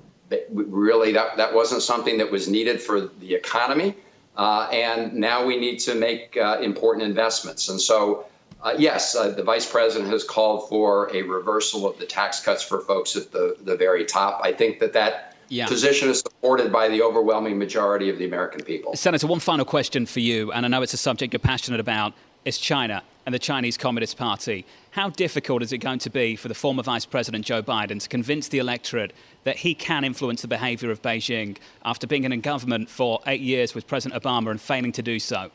really, 0.50 1.12
that, 1.12 1.37
that 1.37 1.53
wasn't 1.53 1.83
something 1.83 2.16
that 2.18 2.31
was 2.31 2.48
needed 2.48 2.81
for 2.81 3.03
the 3.03 3.35
economy. 3.35 3.94
Uh, 4.40 4.66
and 4.72 5.12
now 5.12 5.44
we 5.44 5.59
need 5.59 5.79
to 5.79 5.94
make 5.94 6.35
uh, 6.35 6.57
important 6.62 7.05
investments. 7.05 7.68
And 7.68 7.79
so, 7.79 8.24
uh, 8.62 8.74
yes, 8.79 9.14
uh, 9.14 9.29
the 9.29 9.42
vice 9.42 9.70
president 9.70 10.11
has 10.11 10.24
called 10.24 10.66
for 10.70 11.14
a 11.14 11.20
reversal 11.20 11.87
of 11.87 11.98
the 11.98 12.07
tax 12.07 12.40
cuts 12.42 12.62
for 12.62 12.81
folks 12.81 13.16
at 13.16 13.33
the, 13.33 13.55
the 13.61 13.76
very 13.76 14.07
top. 14.07 14.40
I 14.42 14.53
think 14.53 14.79
that 14.81 14.94
that 14.94 15.37
yeah. 15.50 15.66
position 15.66 16.09
is 16.09 16.20
supported 16.20 16.72
by 16.72 16.88
the 16.88 17.03
overwhelming 17.03 17.59
majority 17.59 18.09
of 18.09 18.16
the 18.16 18.24
American 18.24 18.64
people. 18.64 18.96
Senator, 18.96 19.26
one 19.26 19.40
final 19.40 19.66
question 19.66 20.07
for 20.07 20.20
you, 20.20 20.50
and 20.53 20.64
I 20.64 20.70
know 20.70 20.81
it's 20.81 20.94
a 20.94 20.96
subject 20.96 21.35
you're 21.35 21.40
passionate 21.40 21.81
about, 21.81 22.14
is 22.44 22.59
China 22.59 23.03
and 23.26 23.35
the 23.35 23.38
Chinese 23.38 23.76
Communist 23.76 24.16
Party. 24.16 24.64
How 24.92 25.11
difficult 25.11 25.62
is 25.62 25.72
it 25.72 25.79
going 25.79 25.98
to 26.00 26.11
be 26.11 26.37
for 26.37 26.48
the 26.48 26.55
former 26.55 26.83
Vice 26.83 27.05
President 27.05 27.44
Joe 27.44 27.62
Biden 27.62 28.00
to 28.00 28.09
convince 28.09 28.48
the 28.48 28.59
electorate 28.59 29.12
that 29.44 29.57
he 29.57 29.74
can 29.74 30.05
influence 30.05 30.42
the 30.42 30.48
behavior 30.48 30.90
of 30.90 31.03
Beijing 31.03 31.59
after 31.85 32.07
being 32.07 32.24
in 32.24 32.40
government 32.40 32.88
for 32.88 33.20
eight 33.26 33.40
years 33.40 33.74
with 33.74 33.87
President 33.87 34.20
Obama 34.20 34.50
and 34.50 34.61
failing 34.61 34.92
to 34.92 35.03
do 35.03 35.18
so? 35.18 35.50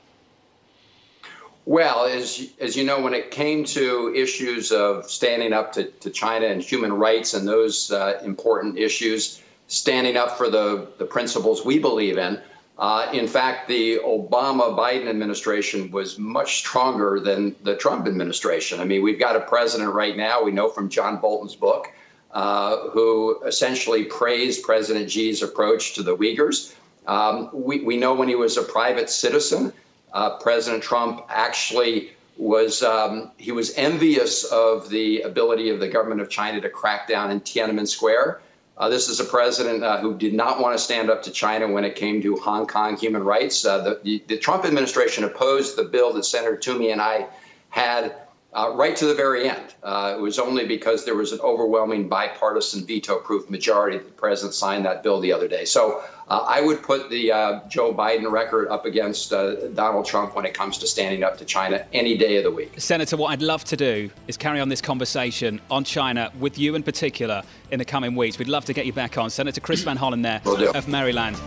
Well, 1.66 2.06
as, 2.06 2.52
as 2.60 2.78
you 2.78 2.84
know, 2.84 3.02
when 3.02 3.16
it 3.16 3.32
came 3.32 3.66
to 3.66 4.14
issues 4.16 4.72
of 4.72 5.10
standing 5.10 5.52
up 5.52 5.74
to, 5.74 5.86
to 5.86 6.12
China 6.12 6.46
and 6.46 6.62
human 6.62 6.94
rights 6.94 7.34
and 7.34 7.48
those 7.48 7.92
uh, 7.92 8.22
important 8.24 8.78
issues, 8.78 9.42
standing 9.68 10.16
up 10.16 10.38
for 10.38 10.50
the, 10.50 10.88
the 11.00 11.06
principles 11.06 11.66
we 11.66 11.80
believe 11.80 12.20
in. 12.20 12.40
Uh, 12.78 13.10
in 13.14 13.28
fact, 13.28 13.70
the 13.70 14.00
Obama 14.00 14.78
Biden 14.78 15.08
administration 15.08 15.92
was 15.92 16.20
much 16.20 16.58
stronger 16.58 17.20
than 17.22 17.56
the 17.64 17.76
Trump 17.76 18.06
administration. 18.06 18.82
I 18.82 18.86
mean, 18.86 19.02
we've 19.02 19.20
got 19.20 19.36
a 19.36 19.40
president 19.40 19.94
right 19.94 20.18
now, 20.18 20.44
we 20.44 20.52
know 20.52 20.70
from 20.70 20.90
John 20.90 21.22
Bolton's 21.22 21.56
book, 21.56 21.88
uh, 22.32 22.90
who 22.90 23.42
essentially 23.44 24.04
praised 24.04 24.64
President 24.64 25.10
Xi's 25.10 25.42
approach 25.42 25.94
to 25.94 26.04
the 26.04 26.18
Uyghurs. 26.18 26.76
Um, 27.08 27.50
we, 27.54 27.82
we 27.82 27.96
know 27.96 28.14
when 28.14 28.28
he 28.28 28.36
was 28.36 28.58
a 28.58 28.64
private 28.64 29.10
citizen, 29.10 29.72
uh, 30.12 30.38
President 30.40 30.84
Trump 30.84 31.26
actually 31.30 32.12
was 32.38 32.84
um, 32.84 33.32
he 33.38 33.54
was 33.54 33.74
envious 33.76 34.44
of 34.46 34.90
the 34.90 35.22
ability 35.22 35.70
of 35.70 35.80
the 35.80 35.88
government 35.88 36.20
of 36.20 36.30
China 36.30 36.60
to 36.60 36.70
crack 36.70 37.08
down 37.08 37.32
in 37.32 37.40
Tiananmen 37.40 37.88
Square. 37.88 38.42
Uh, 38.78 38.90
this 38.90 39.08
is 39.08 39.22
a 39.22 39.24
president 39.24 39.84
uh, 39.84 40.00
who 40.00 40.18
did 40.18 40.34
not 40.34 40.60
want 40.60 40.78
to 40.78 40.84
stand 40.84 41.10
up 41.10 41.24
to 41.24 41.32
China 41.32 41.68
when 41.72 41.86
it 41.86 41.96
came 41.96 42.22
to 42.22 42.36
Hong 42.36 42.68
Kong 42.68 42.98
human 42.98 43.24
rights. 43.24 43.64
Uh, 43.64 43.82
the, 43.82 44.00
the, 44.04 44.24
the, 44.28 44.38
Trump 44.38 44.66
administration 44.66 45.24
opposed 45.24 45.78
the 45.78 45.84
bill 45.84 46.12
that 46.14 46.26
Senator 46.26 46.58
Toomey 46.58 46.92
and 46.92 47.02
I 47.02 47.28
had 47.70 48.25
uh, 48.56 48.72
right 48.74 48.96
to 48.96 49.06
the 49.06 49.14
very 49.14 49.50
end. 49.50 49.76
Uh, 49.84 50.16
it 50.18 50.22
was 50.22 50.40
only 50.40 50.66
because 50.66 51.04
there 51.06 51.16
was 51.16 51.34
an 51.34 51.40
overwhelming 51.42 52.08
bipartisan 52.08 52.86
veto 52.86 53.18
proof 53.18 53.50
majority 53.50 53.98
that 53.98 54.06
the 54.06 54.12
president 54.14 54.54
signed 54.54 54.86
that 54.86 55.04
bill 55.04 55.20
the 55.20 55.32
other 55.32 55.48
day. 55.48 55.66
So 55.66 56.02
uh, 56.30 56.46
I 56.48 56.62
would 56.62 56.82
put 56.82 57.10
the 57.10 57.32
uh, 57.32 57.68
Joe 57.68 57.94
Biden 57.94 58.32
record 58.32 58.70
up 58.70 58.86
against 58.86 59.34
uh, 59.34 59.68
Donald 59.68 60.06
Trump 60.06 60.36
when 60.36 60.46
it 60.46 60.54
comes 60.54 60.78
to 60.80 60.88
standing 60.88 61.24
up 61.24 61.38
to 61.38 61.46
China 61.46 61.86
any 61.92 62.18
day 62.18 62.38
of 62.38 62.46
the 62.46 62.52
week. 62.52 62.74
Senator, 62.78 63.18
what 63.18 63.32
I'd 63.32 63.42
love 63.42 63.66
to 63.66 63.76
do 63.76 64.10
is 64.28 64.38
carry 64.38 64.62
on 64.62 64.70
this 64.70 64.82
conversation 64.82 65.60
on 65.70 65.84
China 65.84 66.32
with 66.40 66.58
you 66.58 66.76
in 66.76 66.84
particular 66.84 67.44
in 67.72 67.80
the 67.80 67.86
coming 67.86 68.16
weeks. 68.16 68.40
We'd 68.40 68.48
love 68.48 68.66
to 68.66 68.74
get 68.74 68.86
you 68.86 68.94
back 68.94 69.18
on. 69.18 69.30
Senator 69.30 69.60
Chris 69.60 69.84
Van 69.84 69.98
Hollen 69.98 70.24
there 70.24 70.42
of 70.76 70.88
Maryland. 70.88 71.38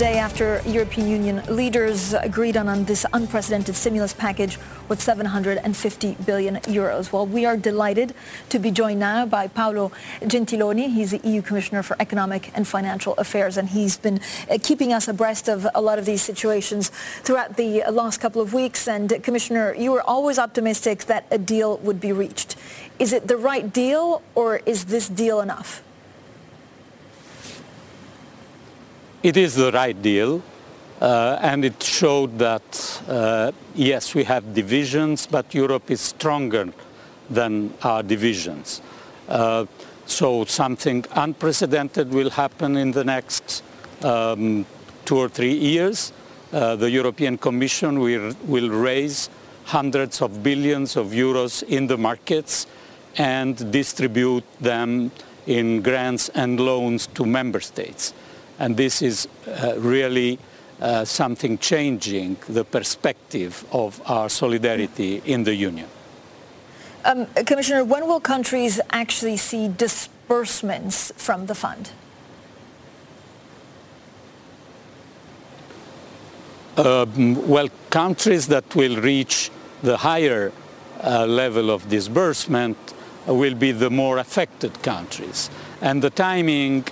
Day 0.00 0.16
after 0.16 0.62
European 0.64 1.06
Union 1.06 1.42
leaders 1.54 2.14
agreed 2.14 2.56
on, 2.56 2.68
on 2.70 2.86
this 2.86 3.04
unprecedented 3.12 3.76
stimulus 3.76 4.14
package 4.14 4.58
worth 4.88 5.02
750 5.02 6.16
billion 6.24 6.56
euros. 6.60 7.12
Well, 7.12 7.26
we 7.26 7.44
are 7.44 7.54
delighted 7.54 8.14
to 8.48 8.58
be 8.58 8.70
joined 8.70 8.98
now 8.98 9.26
by 9.26 9.46
Paolo 9.46 9.92
Gentiloni. 10.22 10.90
He's 10.90 11.10
the 11.10 11.20
EU 11.28 11.42
Commissioner 11.42 11.82
for 11.82 11.98
Economic 12.00 12.50
and 12.54 12.66
Financial 12.66 13.12
Affairs, 13.18 13.58
and 13.58 13.68
he's 13.68 13.98
been 13.98 14.20
uh, 14.50 14.56
keeping 14.62 14.90
us 14.94 15.06
abreast 15.06 15.48
of 15.48 15.66
a 15.74 15.82
lot 15.82 15.98
of 15.98 16.06
these 16.06 16.22
situations 16.22 16.88
throughout 17.22 17.58
the 17.58 17.84
last 17.90 18.22
couple 18.22 18.40
of 18.40 18.54
weeks. 18.54 18.88
And 18.88 19.22
Commissioner, 19.22 19.74
you 19.74 19.92
were 19.92 20.02
always 20.02 20.38
optimistic 20.38 21.04
that 21.12 21.26
a 21.30 21.36
deal 21.36 21.76
would 21.76 22.00
be 22.00 22.10
reached. 22.10 22.56
Is 22.98 23.12
it 23.12 23.28
the 23.28 23.36
right 23.36 23.70
deal, 23.70 24.22
or 24.34 24.62
is 24.64 24.86
this 24.86 25.10
deal 25.10 25.42
enough? 25.42 25.82
It 29.22 29.36
is 29.36 29.54
the 29.54 29.70
right 29.72 30.00
deal, 30.00 30.42
uh, 30.98 31.38
and 31.42 31.62
it 31.62 31.82
showed 31.82 32.38
that, 32.38 33.02
uh, 33.06 33.52
yes, 33.74 34.14
we 34.14 34.24
have 34.24 34.54
divisions, 34.54 35.26
but 35.26 35.54
Europe 35.54 35.90
is 35.90 36.00
stronger 36.00 36.72
than 37.28 37.74
our 37.82 38.02
divisions. 38.02 38.80
Uh, 39.28 39.66
so 40.06 40.46
something 40.46 41.04
unprecedented 41.12 42.14
will 42.14 42.30
happen 42.30 42.78
in 42.78 42.92
the 42.92 43.04
next 43.04 43.62
um, 44.02 44.64
two 45.04 45.18
or 45.18 45.28
three 45.28 45.52
years. 45.52 46.14
Uh, 46.50 46.76
the 46.76 46.90
European 46.90 47.36
Commission 47.36 48.00
will, 48.00 48.34
will 48.46 48.70
raise 48.70 49.28
hundreds 49.66 50.22
of 50.22 50.42
billions 50.42 50.96
of 50.96 51.08
euros 51.08 51.62
in 51.64 51.86
the 51.88 51.98
markets 51.98 52.66
and 53.18 53.70
distribute 53.70 54.44
them 54.62 55.10
in 55.46 55.82
grants 55.82 56.30
and 56.30 56.58
loans 56.58 57.06
to 57.08 57.26
member 57.26 57.60
states. 57.60 58.14
And 58.60 58.76
this 58.76 59.02
is 59.02 59.26
uh, 59.48 59.74
really 59.78 60.38
uh, 60.80 61.04
something 61.04 61.58
changing 61.58 62.36
the 62.48 62.64
perspective 62.64 63.64
of 63.72 64.00
our 64.04 64.28
solidarity 64.28 65.22
in 65.24 65.44
the 65.44 65.54
Union. 65.54 65.88
Um, 67.04 67.26
Commissioner, 67.46 67.84
when 67.84 68.06
will 68.06 68.20
countries 68.20 68.78
actually 68.90 69.38
see 69.38 69.68
disbursements 69.68 71.12
from 71.16 71.46
the 71.46 71.54
fund? 71.54 71.90
Um, 76.76 77.48
well, 77.48 77.68
countries 77.88 78.46
that 78.48 78.76
will 78.76 79.00
reach 79.00 79.50
the 79.82 79.96
higher 79.96 80.52
uh, 81.02 81.26
level 81.26 81.70
of 81.70 81.88
disbursement 81.88 82.76
will 83.26 83.54
be 83.54 83.72
the 83.72 83.90
more 83.90 84.18
affected 84.18 84.82
countries. 84.82 85.50
And 85.80 86.02
the 86.02 86.10
timing 86.10 86.84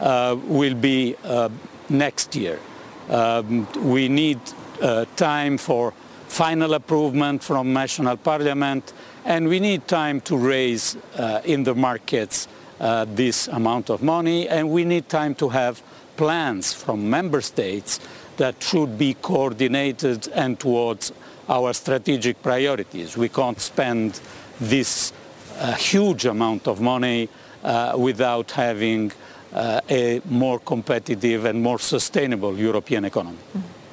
will 0.00 0.74
be 0.74 1.16
uh, 1.24 1.48
next 1.88 2.34
year. 2.36 2.58
Um, 3.08 3.66
we 3.82 4.08
need 4.08 4.40
uh, 4.80 5.04
time 5.16 5.58
for 5.58 5.92
final 6.28 6.74
approval 6.74 7.38
from 7.38 7.72
national 7.72 8.16
parliament 8.16 8.92
and 9.24 9.46
we 9.46 9.60
need 9.60 9.86
time 9.86 10.20
to 10.22 10.36
raise 10.36 10.96
uh, 11.16 11.40
in 11.44 11.62
the 11.62 11.74
markets 11.74 12.48
uh, 12.80 13.06
this 13.14 13.46
amount 13.48 13.88
of 13.88 14.02
money 14.02 14.48
and 14.48 14.68
we 14.68 14.84
need 14.84 15.08
time 15.08 15.34
to 15.34 15.48
have 15.48 15.82
plans 16.16 16.72
from 16.72 17.08
member 17.08 17.40
states 17.40 18.00
that 18.36 18.60
should 18.62 18.98
be 18.98 19.14
coordinated 19.14 20.26
and 20.34 20.58
towards 20.58 21.12
our 21.48 21.72
strategic 21.72 22.42
priorities. 22.42 23.16
We 23.16 23.28
can't 23.28 23.60
spend 23.60 24.20
this 24.60 25.12
uh, 25.58 25.74
huge 25.74 26.26
amount 26.26 26.66
of 26.66 26.80
money 26.80 27.28
uh, 27.62 27.94
without 27.96 28.50
having 28.50 29.12
uh, 29.12 29.14
a 29.54 30.20
more 30.28 30.58
competitive 30.58 31.44
and 31.44 31.62
more 31.62 31.78
sustainable 31.78 32.58
European 32.58 33.04
economy. 33.04 33.38
Mm-hmm. 33.56 33.84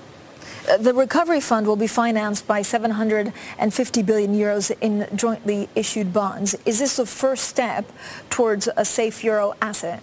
The 0.79 0.93
recovery 0.93 1.41
fund 1.41 1.65
will 1.65 1.75
be 1.75 1.87
financed 1.87 2.47
by 2.47 2.61
750 2.61 4.03
billion 4.03 4.33
euros 4.33 4.71
in 4.79 5.07
jointly 5.15 5.67
issued 5.75 6.13
bonds. 6.13 6.55
Is 6.65 6.79
this 6.79 6.97
the 6.97 7.05
first 7.05 7.45
step 7.45 7.91
towards 8.29 8.69
a 8.77 8.85
safe 8.85 9.23
euro 9.23 9.53
asset? 9.61 10.01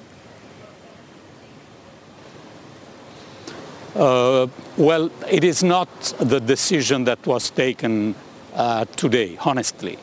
Uh, 3.95 4.47
well, 4.77 5.11
it 5.31 5.45
is 5.45 5.63
not 5.63 5.89
the 6.19 6.41
decision 6.41 7.05
that 7.05 7.25
was 7.27 7.51
taken 7.51 8.15
uh, 8.55 8.85
today, 8.97 9.39
honestly. 9.41 9.99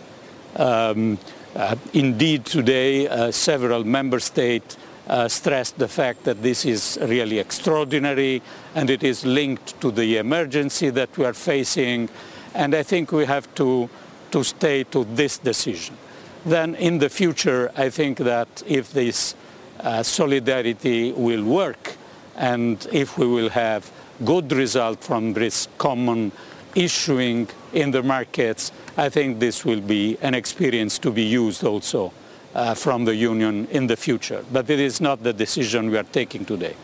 Um, 0.55 1.17
uh, 1.55 1.75
indeed, 1.93 2.45
today, 2.45 3.07
uh, 3.07 3.31
several 3.31 3.83
member 3.83 4.19
states 4.19 4.77
uh, 5.07 5.27
stressed 5.27 5.77
the 5.77 5.87
fact 5.87 6.23
that 6.23 6.41
this 6.41 6.65
is 6.65 6.97
really 7.01 7.39
extraordinary 7.39 8.41
and 8.73 8.89
it 8.89 9.03
is 9.03 9.25
linked 9.25 9.79
to 9.81 9.91
the 9.91 10.17
emergency 10.17 10.89
that 10.89 11.15
we 11.17 11.25
are 11.25 11.33
facing. 11.33 12.09
And 12.53 12.73
I 12.73 12.83
think 12.83 13.11
we 13.11 13.25
have 13.25 13.53
to, 13.55 13.89
to 14.31 14.43
stay 14.43 14.83
to 14.85 15.03
this 15.05 15.37
decision. 15.37 15.97
Then 16.45 16.75
in 16.75 16.99
the 16.99 17.09
future, 17.09 17.71
I 17.75 17.89
think 17.89 18.19
that 18.19 18.63
if 18.67 18.93
this 18.93 19.35
uh, 19.79 20.03
solidarity 20.03 21.11
will 21.11 21.43
work, 21.43 21.95
and 22.35 22.85
if 22.91 23.17
we 23.17 23.27
will 23.27 23.49
have 23.49 23.91
good 24.23 24.51
result 24.51 25.03
from 25.03 25.33
this 25.33 25.67
common 25.77 26.31
issuing 26.75 27.47
in 27.73 27.91
the 27.91 28.03
markets, 28.03 28.71
I 28.97 29.09
think 29.09 29.39
this 29.39 29.65
will 29.65 29.81
be 29.81 30.17
an 30.21 30.35
experience 30.35 30.99
to 30.99 31.11
be 31.11 31.23
used 31.23 31.63
also 31.63 32.11
uh, 32.55 32.73
from 32.73 33.05
the 33.05 33.15
Union 33.15 33.67
in 33.69 33.87
the 33.87 33.97
future. 33.97 34.43
But 34.51 34.69
it 34.69 34.79
is 34.79 35.01
not 35.01 35.23
the 35.23 35.33
decision 35.33 35.91
we 35.91 35.97
are 35.97 36.03
taking 36.03 36.45
today. 36.45 36.75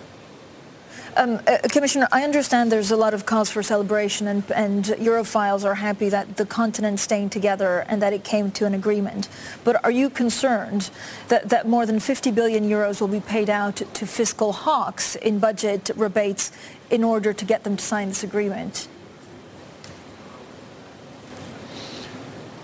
Um, 1.18 1.42
uh, 1.46 1.58
Commissioner, 1.70 2.08
I 2.14 2.24
understand 2.24 2.72
there's 2.72 2.92
a 2.92 2.96
lot 2.96 3.14
of 3.14 3.26
cause 3.26 3.50
for 3.50 3.62
celebration 3.62 4.28
and, 4.28 4.50
and, 4.52 4.86
Europhiles 4.86 5.66
are 5.66 5.76
happy 5.76 6.08
that 6.08 6.38
the 6.38 6.46
continent 6.46 7.02
staying 7.02 7.32
together 7.32 7.86
and 7.90 8.02
that 8.02 8.14
it 8.14 8.24
came 8.24 8.50
to 8.52 8.66
an 8.66 8.74
agreement. 8.74 9.28
But 9.66 9.84
are 9.84 9.92
you 9.92 10.10
concerned 10.10 10.90
that, 11.28 11.50
that 11.50 11.68
more 11.68 11.86
than 11.86 12.00
50 12.00 12.32
billion 12.32 12.64
euros 12.64 13.02
will 13.02 13.10
be 13.10 13.20
paid 13.20 13.50
out 13.50 13.76
to 13.76 14.08
fiscal 14.08 14.54
hawks 14.54 15.18
in 15.18 15.40
budget 15.40 15.90
rebates 15.98 16.54
in 16.90 17.04
order 17.04 17.34
to 17.34 17.44
get 17.44 17.66
them 17.66 17.76
to 17.76 17.84
sign 17.84 18.08
this 18.08 18.24
agreement? 18.24 18.88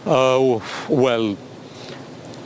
Uh, 0.05 0.61
well, 0.87 1.37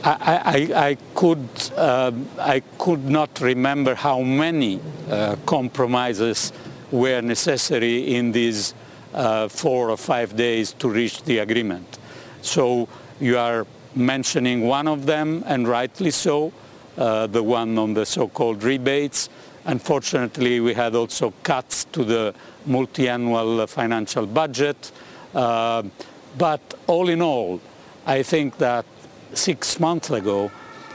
I, 0.04 0.70
I, 0.74 0.88
I 0.88 0.96
could, 1.14 1.48
uh, 1.76 2.10
I 2.38 2.60
could 2.78 3.04
not 3.08 3.40
remember 3.40 3.94
how 3.94 4.20
many 4.20 4.80
uh, 5.08 5.36
compromises 5.46 6.52
were 6.90 7.20
necessary 7.20 8.14
in 8.14 8.32
these 8.32 8.74
uh, 9.14 9.46
four 9.48 9.90
or 9.90 9.96
five 9.96 10.34
days 10.34 10.72
to 10.74 10.88
reach 10.88 11.22
the 11.22 11.38
agreement. 11.38 11.98
So 12.40 12.88
you 13.20 13.38
are 13.38 13.66
mentioning 13.94 14.62
one 14.62 14.88
of 14.88 15.06
them, 15.06 15.44
and 15.46 15.68
rightly 15.68 16.10
so, 16.10 16.52
uh, 16.98 17.28
the 17.28 17.42
one 17.42 17.78
on 17.78 17.94
the 17.94 18.04
so-called 18.04 18.64
rebates. 18.64 19.28
Unfortunately, 19.66 20.58
we 20.58 20.74
had 20.74 20.96
also 20.96 21.32
cuts 21.44 21.84
to 21.92 22.04
the 22.04 22.34
multi-annual 22.66 23.66
financial 23.68 24.26
budget. 24.26 24.90
Uh, 25.34 25.84
but 26.36 26.60
all 26.88 27.08
in 27.08 27.22
all, 27.22 27.60
I 28.04 28.22
think 28.24 28.58
that 28.58 28.84
six 29.34 29.80
months 29.80 30.10
ago, 30.10 30.50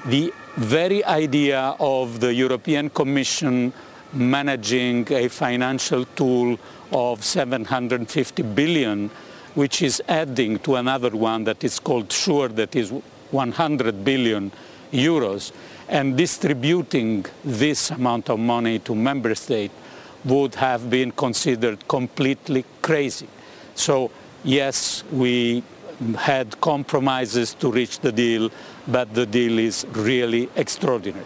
the 0.06 0.34
very 0.58 1.04
idea 1.06 1.76
of 1.80 2.20
the 2.20 2.34
European 2.34 2.90
Commission 2.90 3.74
managing 4.14 5.12
a 5.12 5.28
financial 5.28 6.06
tool 6.16 6.58
of 6.92 7.24
750 7.24 8.44
billion, 8.44 9.10
which 9.56 9.82
is 9.82 10.02
adding 10.08 10.58
to 10.60 10.76
another 10.76 11.10
one 11.10 11.44
that 11.44 11.64
is 11.64 11.80
called 11.80 12.12
SURE, 12.12 12.50
that 12.50 12.76
is 12.76 12.92
100 13.32 14.06
billion 14.06 14.52
euros, 14.92 15.52
and 15.90 16.18
distributing 16.18 17.26
this 17.44 17.92
amount 17.92 18.30
of 18.30 18.40
money 18.40 18.80
to 18.80 18.96
member 18.96 19.36
states 19.36 19.74
would 20.26 20.56
have 20.56 20.90
been 20.90 21.12
considered 21.12 21.88
completely 21.88 22.66
crazy. 22.82 23.28
So 23.76 24.12
yes, 24.44 25.04
we 25.12 25.64
had 26.16 26.60
compromises 26.62 27.54
to 27.56 27.72
reach 27.72 28.00
the 28.00 28.12
deal, 28.12 28.50
but 28.88 29.14
the 29.14 29.26
deal 29.26 29.60
is 29.60 29.86
really 29.94 30.50
extraordinary. 30.56 31.26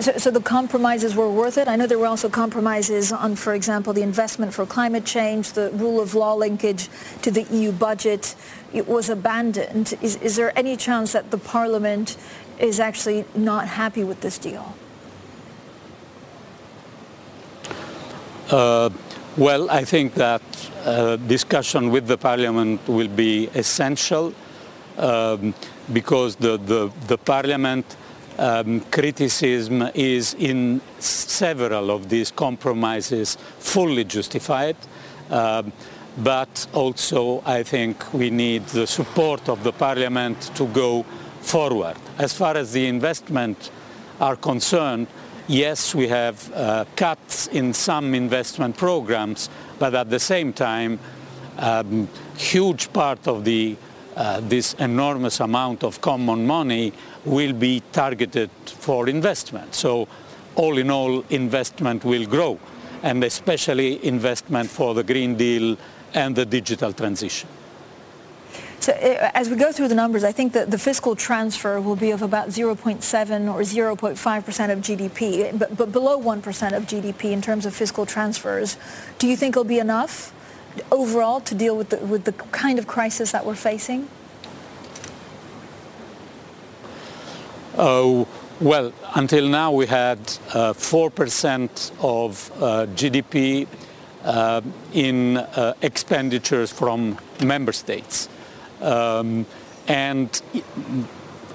So, 0.00 0.12
so, 0.18 0.30
the 0.30 0.40
compromises 0.40 1.16
were 1.16 1.28
worth 1.28 1.58
it? 1.58 1.66
I 1.66 1.74
know 1.74 1.84
there 1.84 1.98
were 1.98 2.06
also 2.06 2.28
compromises 2.28 3.10
on, 3.10 3.34
for 3.34 3.54
example, 3.54 3.92
the 3.92 4.02
investment 4.02 4.54
for 4.54 4.64
climate 4.64 5.04
change, 5.04 5.52
the 5.54 5.70
rule 5.72 6.00
of 6.00 6.14
law 6.14 6.34
linkage 6.34 6.88
to 7.22 7.30
the 7.32 7.42
EU 7.50 7.72
budget. 7.72 8.36
It 8.72 8.86
was 8.86 9.08
abandoned. 9.08 9.94
Is, 10.00 10.14
is 10.16 10.36
there 10.36 10.56
any 10.56 10.76
chance 10.76 11.10
that 11.10 11.32
the 11.32 11.38
Parliament 11.38 12.16
is 12.60 12.78
actually 12.78 13.24
not 13.34 13.66
happy 13.66 14.04
with 14.04 14.20
this 14.20 14.38
deal? 14.38 14.76
Uh, 18.48 18.90
well, 19.36 19.70
I 19.70 19.84
think 19.84 20.14
that 20.14 20.42
uh, 20.84 21.16
discussion 21.16 21.90
with 21.90 22.06
the 22.06 22.18
Parliament 22.18 22.86
will 22.88 23.08
be 23.08 23.48
essential 23.54 24.34
um, 24.98 25.54
because 25.92 26.36
the, 26.36 26.58
the, 26.58 26.90
the 27.06 27.16
Parliament 27.16 27.96
um, 28.38 28.80
criticism 28.90 29.82
is 29.94 30.34
in 30.34 30.80
several 30.98 31.90
of 31.90 32.08
these 32.08 32.30
compromises 32.30 33.36
fully 33.58 34.04
justified. 34.04 34.76
Um, 35.30 35.72
but 36.18 36.66
also 36.72 37.42
I 37.46 37.62
think 37.62 38.12
we 38.12 38.30
need 38.30 38.66
the 38.66 38.86
support 38.86 39.48
of 39.48 39.62
the 39.62 39.72
Parliament 39.72 40.50
to 40.56 40.66
go 40.66 41.04
forward. 41.40 41.96
As 42.18 42.32
far 42.32 42.56
as 42.56 42.72
the 42.72 42.86
investment 42.86 43.70
are 44.20 44.36
concerned, 44.36 45.06
yes, 45.50 45.94
we 45.94 46.06
have 46.08 46.52
uh, 46.54 46.84
cuts 46.94 47.48
in 47.48 47.74
some 47.74 48.14
investment 48.14 48.76
programs, 48.76 49.50
but 49.78 49.94
at 49.94 50.08
the 50.08 50.20
same 50.20 50.52
time, 50.52 50.98
um, 51.58 52.08
huge 52.36 52.92
part 52.92 53.26
of 53.26 53.44
the, 53.44 53.76
uh, 54.16 54.40
this 54.40 54.74
enormous 54.74 55.40
amount 55.40 55.82
of 55.82 56.00
common 56.00 56.46
money 56.46 56.92
will 57.24 57.52
be 57.52 57.82
targeted 57.92 58.50
for 58.64 59.08
investment. 59.08 59.74
So 59.74 60.06
all 60.54 60.78
in 60.78 60.90
all, 60.90 61.24
investment 61.30 62.04
will 62.04 62.26
grow, 62.26 62.58
and 63.02 63.22
especially 63.24 64.04
investment 64.06 64.70
for 64.70 64.94
the 64.94 65.02
Green 65.02 65.36
Deal 65.36 65.76
and 66.14 66.36
the 66.36 66.46
digital 66.46 66.92
transition. 66.92 67.48
So 68.80 68.92
uh, 68.94 69.30
as 69.34 69.50
we 69.50 69.56
go 69.56 69.72
through 69.72 69.88
the 69.88 69.94
numbers, 69.94 70.24
I 70.24 70.32
think 70.32 70.54
that 70.54 70.70
the 70.70 70.78
fiscal 70.78 71.14
transfer 71.14 71.78
will 71.82 71.96
be 71.96 72.12
of 72.12 72.22
about 72.22 72.48
0.7 72.48 73.54
or 73.54 73.60
0.5% 73.60 74.72
of 74.72 74.78
GDP, 74.78 75.58
but, 75.58 75.76
but 75.76 75.92
below 75.92 76.18
1% 76.18 76.72
of 76.74 76.84
GDP 76.84 77.32
in 77.32 77.42
terms 77.42 77.66
of 77.66 77.74
fiscal 77.74 78.06
transfers. 78.06 78.78
Do 79.18 79.28
you 79.28 79.36
think 79.36 79.52
it'll 79.52 79.64
be 79.64 79.78
enough 79.78 80.32
overall 80.90 81.40
to 81.42 81.54
deal 81.54 81.76
with 81.76 81.90
the, 81.90 81.98
with 81.98 82.24
the 82.24 82.32
kind 82.32 82.78
of 82.78 82.86
crisis 82.86 83.32
that 83.32 83.44
we're 83.44 83.54
facing? 83.54 84.08
Uh, 87.76 88.24
well, 88.60 88.94
until 89.14 89.46
now 89.46 89.72
we 89.72 89.86
had 89.86 90.18
uh, 90.54 90.72
4% 90.72 91.92
of 92.00 92.50
uh, 92.54 92.86
GDP 92.94 93.66
uh, 94.24 94.62
in 94.94 95.36
uh, 95.36 95.74
expenditures 95.82 96.72
from 96.72 97.18
member 97.42 97.72
states 97.72 98.28
um, 98.82 99.46
and 99.88 100.42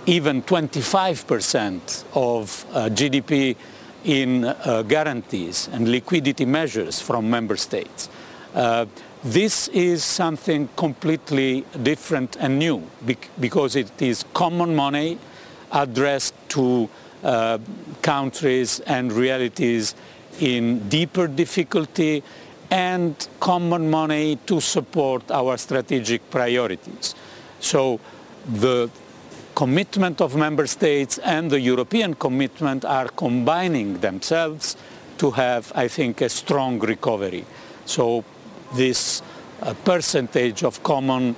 even 0.05 0.41
25% 0.43 2.03
of 2.13 2.65
uh, 2.71 2.89
GDP 2.89 3.55
in 4.03 4.45
uh, 4.45 4.83
guarantees 4.83 5.67
and 5.71 5.87
liquidity 5.87 6.45
measures 6.45 7.01
from 7.01 7.29
member 7.29 7.57
states. 7.57 8.09
Uh, 8.53 8.85
This 9.25 9.69
is 9.69 10.03
something 10.03 10.69
completely 10.75 11.65
different 11.81 12.37
and 12.39 12.59
new 12.59 12.83
because 13.39 13.75
it 13.75 13.99
is 13.99 14.23
common 14.35 14.75
money 14.75 15.17
addressed 15.71 16.35
to 16.49 16.87
uh, 17.23 17.57
countries 18.03 18.81
and 18.81 19.11
realities 19.11 19.95
in 20.39 20.87
deeper 20.89 21.25
difficulty 21.25 22.21
and 22.71 23.27
common 23.39 23.89
money 23.89 24.37
to 24.45 24.59
support 24.59 25.29
our 25.31 25.57
strategic 25.57 26.29
priorities. 26.29 27.15
So 27.59 27.99
the 28.45 28.89
commitment 29.55 30.21
of 30.21 30.35
member 30.35 30.67
states 30.67 31.17
and 31.19 31.49
the 31.49 31.59
European 31.59 32.13
commitment 32.13 32.83
are 32.85 33.07
combining 33.07 33.99
themselves 33.99 34.75
to 35.17 35.31
have, 35.31 35.71
I 35.75 35.87
think, 35.87 36.21
a 36.21 36.29
strong 36.29 36.79
recovery. 36.79 37.45
So 37.85 38.23
this 38.73 39.21
uh, 39.61 39.73
percentage 39.85 40.63
of 40.63 40.83
common 40.83 41.35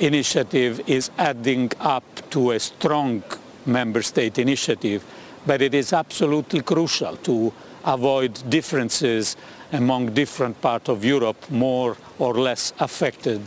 initiative 0.00 0.80
is 0.86 1.10
adding 1.18 1.70
up 1.78 2.04
to 2.30 2.52
a 2.52 2.58
strong 2.58 3.22
member 3.66 4.02
state 4.02 4.38
initiative, 4.38 5.04
but 5.46 5.62
it 5.62 5.74
is 5.74 5.92
absolutely 5.92 6.62
crucial 6.62 7.16
to 7.18 7.52
avoid 7.84 8.42
differences 8.50 9.36
among 9.72 10.14
different 10.14 10.60
parts 10.60 10.88
of 10.88 11.04
Europe 11.04 11.50
more 11.50 11.96
or 12.18 12.34
less 12.34 12.72
affected 12.80 13.40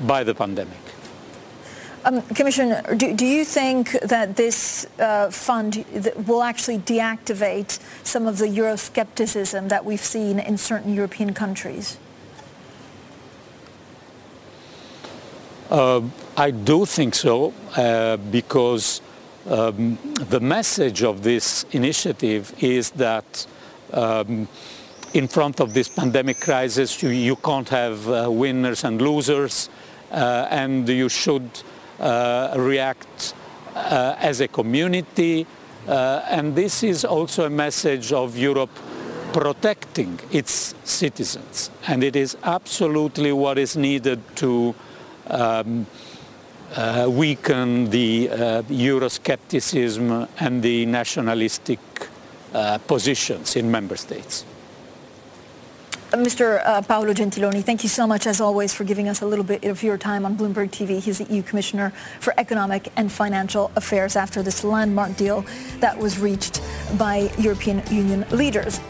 by 0.00 0.24
the 0.24 0.34
pandemic. 0.34 0.78
Um, 2.04 2.20
Commissioner, 2.34 2.82
do, 2.96 3.14
do, 3.14 3.24
you 3.24 3.46
think 3.46 3.92
that 4.02 4.36
this 4.36 4.86
uh, 4.98 5.30
fund 5.30 5.86
will 6.26 6.42
actually 6.42 6.78
deactivate 6.78 7.78
some 8.02 8.26
of 8.26 8.36
the 8.36 8.46
Euroscepticism 8.46 9.70
that 9.70 9.86
we've 9.86 10.04
seen 10.04 10.38
in 10.38 10.58
certain 10.58 10.92
European 10.92 11.32
countries? 11.32 11.96
Uh, 15.70 16.02
I 16.36 16.50
do 16.50 16.84
think 16.84 17.14
so, 17.14 17.54
uh, 17.74 18.18
because 18.18 19.00
um, 19.48 19.98
the 20.28 20.40
message 20.40 21.02
of 21.02 21.22
this 21.22 21.64
initiative 21.72 22.54
is 22.62 22.90
that 22.92 23.46
um, 23.94 24.46
in 25.14 25.28
front 25.28 25.60
of 25.60 25.72
this 25.72 25.88
pandemic 25.88 26.40
crisis, 26.40 27.02
you, 27.02 27.08
you 27.10 27.36
can't 27.36 27.68
have 27.68 28.08
uh, 28.08 28.28
winners 28.30 28.84
and 28.84 29.00
losers, 29.00 29.70
uh, 30.10 30.48
and 30.50 30.88
you 30.88 31.08
should 31.08 31.48
uh, 32.00 32.54
react 32.56 33.34
uh, 33.74 34.16
as 34.18 34.40
a 34.40 34.48
community. 34.48 35.46
and 35.86 36.54
this 36.56 36.82
is 36.82 37.04
also 37.04 37.44
a 37.44 37.50
message 37.50 38.12
of 38.12 38.36
Europe 38.36 38.70
protecting 39.32 40.18
its 40.30 40.74
citizens. 40.84 41.70
And 41.86 42.02
it 42.02 42.16
is 42.16 42.36
absolutely 42.42 43.32
what 43.32 43.58
is 43.58 43.76
needed 43.76 44.20
to 44.36 44.74
um, 45.26 45.86
uh, 46.74 47.06
weaken 47.08 47.90
the 47.90 48.30
uh, 48.30 48.62
Euroscepticism 48.62 50.28
and 50.40 50.62
the 50.62 50.86
nationalistic 50.86 51.80
uh, 52.52 52.78
positions 52.78 53.56
in 53.56 53.70
member 53.70 53.96
states. 53.96 54.44
Mr. 56.18 56.60
Uh, 56.64 56.82
Paolo 56.82 57.12
Gentiloni, 57.12 57.64
thank 57.64 57.82
you 57.82 57.88
so 57.88 58.06
much, 58.06 58.26
as 58.26 58.40
always, 58.40 58.72
for 58.72 58.84
giving 58.84 59.08
us 59.08 59.22
a 59.22 59.26
little 59.26 59.44
bit 59.44 59.64
of 59.64 59.82
your 59.82 59.98
time 59.98 60.24
on 60.24 60.36
Bloomberg 60.36 60.70
TV. 60.70 61.00
He's 61.00 61.18
the 61.18 61.24
EU 61.32 61.42
Commissioner 61.42 61.92
for 62.20 62.34
Economic 62.38 62.92
and 62.96 63.10
Financial 63.10 63.72
Affairs 63.74 64.14
after 64.14 64.42
this 64.42 64.64
landmark 64.64 65.16
deal 65.16 65.44
that 65.80 65.98
was 65.98 66.18
reached 66.18 66.62
by 66.98 67.32
European 67.38 67.82
Union 67.90 68.24
leaders. 68.30 68.80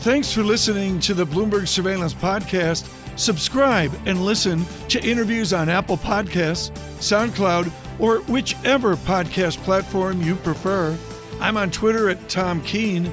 Thanks 0.00 0.32
for 0.32 0.42
listening 0.42 0.98
to 1.00 1.14
the 1.14 1.26
Bloomberg 1.26 1.68
Surveillance 1.68 2.14
Podcast. 2.14 2.88
Subscribe 3.16 3.92
and 4.06 4.24
listen 4.24 4.64
to 4.88 5.02
interviews 5.02 5.52
on 5.52 5.68
Apple 5.68 5.96
Podcasts, 5.96 6.70
SoundCloud, 6.98 7.70
or 8.00 8.18
whichever 8.22 8.96
podcast 8.96 9.58
platform 9.58 10.20
you 10.20 10.34
prefer. 10.36 10.98
I'm 11.40 11.56
on 11.56 11.70
Twitter 11.70 12.08
at 12.08 12.28
Tom 12.28 12.60
Keene. 12.62 13.12